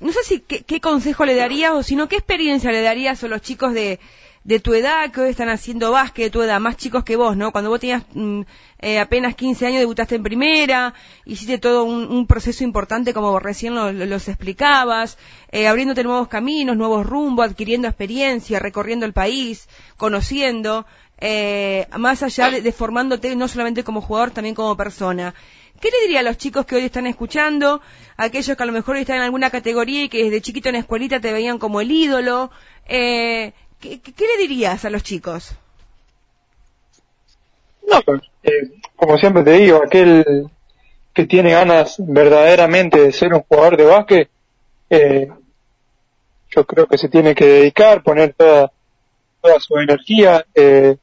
no 0.00 0.12
sé 0.12 0.22
si 0.22 0.40
qué, 0.40 0.64
qué 0.64 0.80
consejo 0.82 1.24
le 1.24 1.34
darías 1.34 1.72
o 1.72 1.82
sino 1.82 2.08
qué 2.08 2.16
experiencia 2.16 2.70
le 2.70 2.82
darías 2.82 3.24
a 3.24 3.28
los 3.28 3.40
chicos 3.40 3.72
de, 3.72 3.98
de 4.44 4.60
tu 4.60 4.74
edad 4.74 5.10
que 5.10 5.22
hoy 5.22 5.30
están 5.30 5.48
haciendo 5.48 5.90
básquet, 5.90 6.26
de 6.26 6.30
tu 6.30 6.42
edad, 6.42 6.60
más 6.60 6.76
chicos 6.76 7.02
que 7.02 7.16
vos, 7.16 7.34
¿no? 7.36 7.50
Cuando 7.50 7.70
vos 7.70 7.80
tenías 7.80 8.02
mm, 8.12 8.42
eh, 8.80 8.98
apenas 8.98 9.34
15 9.34 9.66
años 9.66 9.80
debutaste 9.80 10.16
en 10.16 10.22
primera, 10.22 10.92
hiciste 11.24 11.56
todo 11.58 11.84
un, 11.84 12.06
un 12.12 12.26
proceso 12.26 12.62
importante 12.62 13.14
como 13.14 13.38
recién 13.40 13.74
lo- 13.74 13.90
lo- 13.90 14.04
los 14.04 14.28
explicabas, 14.28 15.16
eh, 15.50 15.66
abriéndote 15.66 16.04
nuevos 16.04 16.28
caminos, 16.28 16.76
nuevos 16.76 17.06
rumbos, 17.06 17.46
adquiriendo 17.46 17.88
experiencia, 17.88 18.58
recorriendo 18.58 19.06
el 19.06 19.14
país, 19.14 19.66
conociendo, 19.96 20.84
eh, 21.18 21.86
más 21.98 22.22
allá 22.22 22.50
de, 22.50 22.70
formándote 22.72 23.34
no 23.36 23.48
solamente 23.48 23.82
como 23.82 24.02
jugador, 24.02 24.30
también 24.30 24.54
como 24.54 24.76
persona. 24.76 25.34
¿Qué 25.80 25.88
le 25.90 26.02
diría 26.02 26.20
a 26.20 26.22
los 26.22 26.36
chicos 26.36 26.66
que 26.66 26.76
hoy 26.76 26.82
están 26.84 27.06
escuchando, 27.06 27.80
aquellos 28.16 28.56
que 28.56 28.62
a 28.62 28.66
lo 28.66 28.72
mejor 28.72 28.96
están 28.96 29.16
en 29.16 29.22
alguna 29.22 29.50
categoría 29.50 30.04
y 30.04 30.08
que 30.08 30.24
desde 30.24 30.40
chiquito 30.40 30.68
en 30.68 30.74
la 30.74 30.78
escuelita 30.80 31.20
te 31.20 31.32
veían 31.32 31.58
como 31.58 31.80
el 31.80 31.90
ídolo? 31.90 32.50
Eh, 32.86 33.52
¿qué, 33.84 34.26
le 34.26 34.38
dirías 34.38 34.84
a 34.84 34.90
los 34.90 35.02
chicos? 35.02 35.54
No, 37.86 38.00
pues, 38.02 38.22
eh, 38.42 38.70
como 38.96 39.18
siempre 39.18 39.42
te 39.42 39.52
digo, 39.52 39.82
aquel 39.84 40.50
que 41.12 41.26
tiene 41.26 41.52
ganas 41.52 41.96
verdaderamente 41.98 42.98
de 42.98 43.12
ser 43.12 43.34
un 43.34 43.42
jugador 43.42 43.76
de 43.76 43.84
básquet, 43.84 44.30
eh, 44.90 45.28
yo 46.50 46.64
creo 46.66 46.86
que 46.86 46.98
se 46.98 47.08
tiene 47.08 47.34
que 47.34 47.46
dedicar, 47.46 48.02
poner 48.02 48.34
toda, 48.34 48.72
toda 49.40 49.60
su 49.60 49.76
energía, 49.78 50.44
eh, 50.54 50.96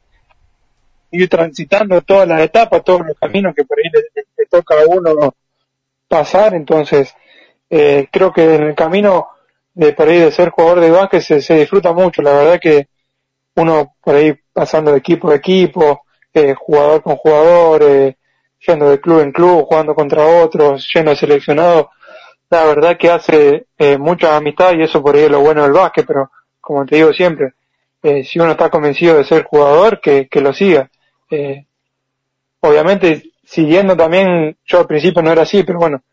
ir 1.12 1.30
transitando 1.30 2.02
todas 2.02 2.28
las 2.28 2.42
etapas, 2.42 2.84
todos 2.84 3.06
los 3.06 3.18
caminos 3.18 3.54
que 3.56 3.66
por 3.66 3.78
ahí 3.78 3.90
le, 3.92 4.46
toca 4.50 4.76
a 4.82 4.86
uno 4.88 5.34
pasar, 6.08 6.54
entonces 6.56 7.14
eh, 7.70 8.08
creo 8.12 8.34
que 8.34 8.56
en 8.56 8.64
el 8.64 8.76
camino 8.76 9.30
de 9.74 9.94
por 9.94 10.08
ahí 10.08 10.20
de 10.20 10.32
ser 10.32 10.50
jugador 10.50 10.80
de 10.80 10.92
básquet 10.92 11.22
se, 11.22 11.42
se 11.42 11.56
disfruta 11.56 11.94
mucho, 11.94 12.22
la 12.22 12.34
verdad 12.34 12.60
que 12.60 12.88
uno 13.56 13.96
por 14.02 14.16
ahí 14.16 14.34
pasando 14.54 14.92
de 14.92 14.98
equipo 14.98 15.30
a 15.30 15.36
equipo, 15.36 16.04
eh, 16.34 16.54
jugador 16.54 17.02
con 17.02 17.16
jugador, 17.16 17.84
eh, 17.84 18.18
yendo 18.66 18.90
de 18.90 19.00
club 19.00 19.22
en 19.22 19.32
club, 19.32 19.66
jugando 19.66 19.96
contra 19.96 20.26
otros, 20.26 20.90
yendo 20.94 21.16
seleccionado, 21.16 21.90
la 22.50 22.66
verdad 22.66 22.98
que 22.98 23.10
hace 23.10 23.68
eh, 23.78 23.98
mucha 23.98 24.36
amistad 24.36 24.74
y 24.74 24.84
eso 24.84 25.02
por 25.02 25.16
ahí 25.16 25.24
es 25.24 25.32
lo 25.32 25.40
bueno 25.40 25.64
del 25.64 25.72
básquet, 25.72 26.06
pero 26.06 26.32
como 26.60 26.86
te 26.86 26.98
digo 26.98 27.14
siempre, 27.14 27.54
eh, 28.04 28.24
si 28.24 28.40
uno 28.40 28.52
está 28.52 28.70
convencido 28.70 29.18
de 29.18 29.24
ser 29.24 29.44
jugador, 29.44 30.02
que, 30.02 30.28
que 30.28 30.42
lo 30.42 30.54
siga. 30.54 30.90
Eh, 31.30 31.66
obviamente, 32.60 33.32
siguiendo 33.44 33.96
también, 33.96 34.58
yo 34.66 34.80
al 34.80 34.88
principio 34.88 35.22
no 35.22 35.32
era 35.32 35.44
así, 35.44 35.64
pero 35.64 35.80
bueno, 35.80 36.04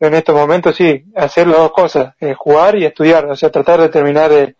en 0.00 0.14
estos 0.14 0.34
momentos 0.34 0.76
sí, 0.76 1.04
hacer 1.14 1.46
las 1.46 1.58
dos 1.58 1.72
cosas, 1.72 2.14
eh, 2.20 2.34
jugar 2.34 2.76
y 2.76 2.84
estudiar, 2.84 3.26
o 3.26 3.36
sea, 3.36 3.50
tratar 3.50 3.80
de 3.80 3.88
terminar 3.88 4.30
el, 4.32 4.56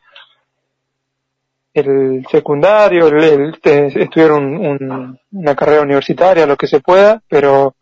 secundario, 2.30 3.08
el, 3.08 3.58
estudiar 3.62 4.32
un, 4.32 5.18
una 5.30 5.54
carrera 5.54 5.82
universitaria, 5.82 6.46
lo 6.46 6.56
que 6.56 6.66
se 6.66 6.80
pueda, 6.80 7.22
pero, 7.28 7.74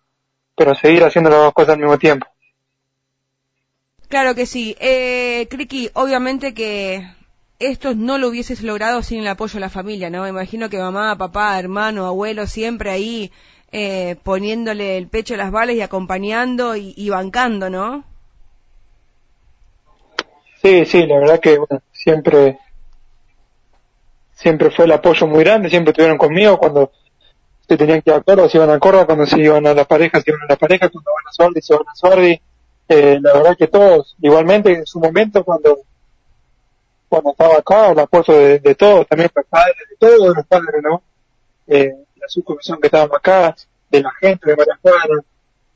pero 0.57 0.75
seguir 0.75 1.05
haciendo 1.05 1.31
las 1.31 1.41
dos 1.41 1.53
cosas 1.53 1.75
al 1.75 1.81
mismo 1.81 1.99
tiempo. 1.99 2.27
Claro 4.09 4.35
que 4.35 4.47
sí. 4.47 4.77
Eh, 4.81 5.49
obviamente 5.95 6.55
que 6.55 7.05
esto 7.59 7.95
no 7.95 8.19
lo 8.19 8.29
hubieses 8.29 8.63
logrado 8.63 9.03
sin 9.03 9.21
el 9.21 9.29
apoyo 9.29 9.55
de 9.55 9.61
la 9.61 9.71
familia, 9.71 10.11
¿no? 10.11 10.23
Me 10.23 10.29
imagino 10.29 10.69
que 10.69 10.79
mamá, 10.79 11.17
papá, 11.17 11.59
hermano, 11.59 12.07
abuelo, 12.07 12.47
siempre 12.47 12.91
ahí 12.91 13.33
eh, 13.77 14.15
poniéndole 14.23 14.97
el 14.97 15.09
pecho 15.09 15.35
a 15.35 15.37
las 15.37 15.51
balas 15.51 15.75
y 15.75 15.81
acompañando 15.81 16.77
y, 16.77 17.11
bancando, 17.11 17.69
¿no? 17.69 18.05
Sí, 20.63 20.87
sí, 20.87 21.05
la 21.09 21.19
verdad 21.19 21.41
que 21.41 21.59
bueno, 21.59 21.83
siempre 21.91 22.61
siempre 24.33 24.71
fue 24.71 24.85
el 24.85 24.93
apoyo 24.93 25.27
muy 25.27 25.43
grande, 25.43 25.71
siempre 25.71 25.91
estuvieron 25.91 26.19
conmigo 26.19 26.57
cuando 26.57 26.93
se 27.67 27.77
tenían 27.77 28.01
que 28.01 28.11
ir 28.11 28.17
a 28.17 28.21
Córdoba, 28.21 28.49
se 28.49 28.59
iban 28.59 28.71
a 28.71 28.79
Córdoba, 28.79 29.07
cuando 29.07 29.27
se 29.27 29.41
iban 29.41 29.67
a 29.67 29.75
las 29.75 29.89
parejas, 29.89 30.23
se 30.23 30.31
iban 30.31 30.43
a 30.43 30.51
las 30.51 30.59
parejas, 30.59 30.91
cuando 30.93 31.11
van 31.13 31.27
a 31.27 31.33
Sordi, 31.33 31.61
se 31.61 31.75
van 31.75 31.89
a 31.89 31.97
Sordi, 31.97 32.41
eh, 32.89 33.19
la 33.21 33.33
verdad 33.33 33.57
que 33.57 33.67
todos, 33.67 34.15
igualmente 34.23 34.73
en 34.73 34.87
su 34.87 35.01
momento 35.01 35.43
cuando 35.43 35.79
cuando 37.09 37.33
estaba 37.33 37.57
acá, 37.57 37.91
el 37.91 37.99
apoyo 37.99 38.35
de, 38.35 38.61
de 38.61 38.75
todos, 38.77 39.09
también 39.09 39.31
fue 39.35 39.43
padres, 39.43 39.75
de 39.91 39.97
todos 39.97 40.37
los 40.37 40.47
padres, 40.47 40.81
¿no? 40.81 41.03
Eh, 41.67 41.93
la 42.25 42.29
subcomisión 42.29 42.81
que 42.81 42.87
estábamos 42.87 43.17
acá, 43.17 43.55
de 43.91 44.03
la 44.03 44.11
gente 44.21 44.51
de 44.51 44.57
Juana, 44.83 45.23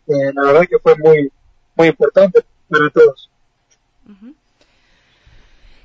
eh, 0.09 0.33
la 0.35 0.43
verdad 0.43 0.63
que 0.69 0.79
fue 0.79 0.97
muy, 0.97 1.31
muy 1.77 1.89
importante 1.89 2.45
para 2.69 2.91
todos. 2.91 3.31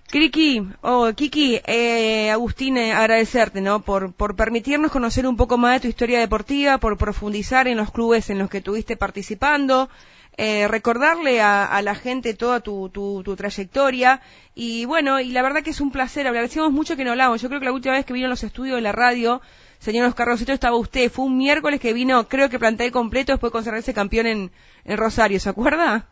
Kiki, 0.07 0.61
oh, 0.81 1.11
Kiki, 1.15 1.59
eh, 1.65 2.29
Agustín, 2.29 2.77
eh, 2.77 2.93
agradecerte, 2.93 3.61
¿no? 3.61 3.81
Por, 3.81 4.13
por 4.13 4.35
permitirnos 4.35 4.91
conocer 4.91 5.25
un 5.25 5.35
poco 5.35 5.57
más 5.57 5.73
de 5.73 5.79
tu 5.81 5.87
historia 5.87 6.19
deportiva, 6.19 6.77
por 6.77 6.97
profundizar 6.97 7.67
en 7.67 7.77
los 7.77 7.91
clubes 7.91 8.29
en 8.29 8.37
los 8.37 8.49
que 8.49 8.59
estuviste 8.59 8.95
participando, 8.95 9.89
eh, 10.37 10.67
recordarle 10.67 11.41
a, 11.41 11.81
la 11.81 11.95
gente 11.95 12.35
toda 12.35 12.59
tu, 12.59 12.89
tu, 12.89 13.35
trayectoria. 13.35 14.21
Y 14.55 14.85
bueno, 14.85 15.19
y 15.19 15.31
la 15.31 15.41
verdad 15.41 15.63
que 15.63 15.71
es 15.71 15.81
un 15.81 15.91
placer, 15.91 16.27
agradecemos 16.27 16.71
mucho 16.71 16.95
que 16.95 17.03
no 17.03 17.11
hablamos, 17.11 17.41
yo 17.41 17.49
creo 17.49 17.59
que 17.59 17.65
la 17.65 17.73
última 17.73 17.95
vez 17.95 18.05
que 18.05 18.13
vino 18.13 18.27
a 18.27 18.29
los 18.29 18.43
estudios 18.43 18.75
de 18.75 18.81
la 18.81 18.91
radio, 18.91 19.41
señor 19.83 20.07
Oscar 20.07 20.27
Rosito, 20.27 20.53
estaba 20.53 20.77
usted, 20.77 21.11
fue 21.11 21.25
un 21.25 21.37
miércoles 21.37 21.79
que 21.79 21.91
vino, 21.91 22.27
creo 22.29 22.49
que 22.49 22.57
plantel 22.57 22.91
completo 22.91 23.33
después 23.33 23.51
de 23.51 23.53
consagrarse 23.53 23.93
campeón 23.93 24.27
en, 24.27 24.51
en 24.85 24.97
Rosario, 24.97 25.39
¿se 25.39 25.49
acuerda? 25.49 26.05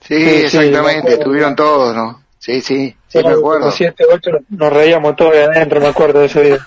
Sí, 0.00 0.14
exactamente, 0.14 1.14
estuvieron 1.14 1.54
todos, 1.54 1.94
¿no? 1.94 2.22
Sí, 2.38 2.60
sí, 2.60 2.96
sí 3.08 3.18
me 3.22 3.30
acuerdo. 3.30 3.70
Siete, 3.70 4.04
ocho, 4.10 4.30
nos 4.48 4.72
reíamos 4.72 5.16
todos 5.16 5.32
de 5.32 5.44
adentro, 5.44 5.80
me 5.80 5.88
acuerdo 5.88 6.20
de 6.20 6.26
ese 6.26 6.42
día. 6.42 6.58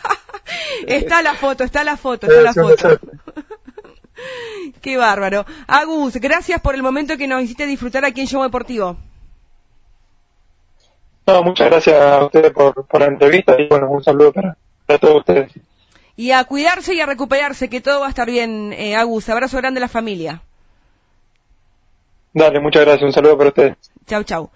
está 0.88 1.22
la 1.22 1.34
foto, 1.34 1.63
está 1.63 1.84
la 1.84 1.98
foto, 1.98 2.28
está 2.28 2.41
la 2.41 2.54
foto. 2.54 3.00
Qué 4.82 4.98
bárbaro. 4.98 5.46
Agus, 5.67 6.15
gracias 6.15 6.62
por 6.62 6.76
el 6.76 6.84
momento 6.84 7.17
que 7.17 7.28
nos 7.28 7.43
hiciste 7.43 7.65
disfrutar 7.65 8.06
aquí 8.06 8.22
en 8.22 8.28
Show 8.28 8.43
Deportivo. 8.43 8.98
No, 11.26 11.43
muchas 11.43 11.70
gracias 11.70 12.00
a 12.00 12.26
ustedes 12.26 12.52
por, 12.52 12.86
por 12.86 13.02
la 13.02 13.08
entrevista 13.08 13.60
y 13.60 13.67
bueno, 13.67 13.89
un 13.89 14.04
saludo 14.04 14.32
para, 14.32 14.58
para 14.88 14.97
todos 14.97 15.17
ustedes. 15.17 15.52
Y 16.15 16.32
a 16.32 16.43
cuidarse 16.45 16.95
y 16.95 17.02
a 17.02 17.06
recuperarse, 17.06 17.69
que 17.69 17.82
todo 17.82 18.00
va 18.00 18.08
a 18.08 18.10
estar 18.10 18.28
bien, 18.28 18.73
eh, 18.73 18.95
Agus. 18.95 19.30
Abrazo 19.30 19.58
grande 19.58 19.80
a 19.80 19.82
la 19.82 19.88
familia. 19.88 20.41
Dale, 22.34 22.60
muchas 22.60 22.84
gracias. 22.84 23.04
Un 23.04 23.13
saludo 23.13 23.38
para 23.38 23.50
ustedes. 23.50 23.76
Chau, 24.08 24.23
chau. 24.23 24.50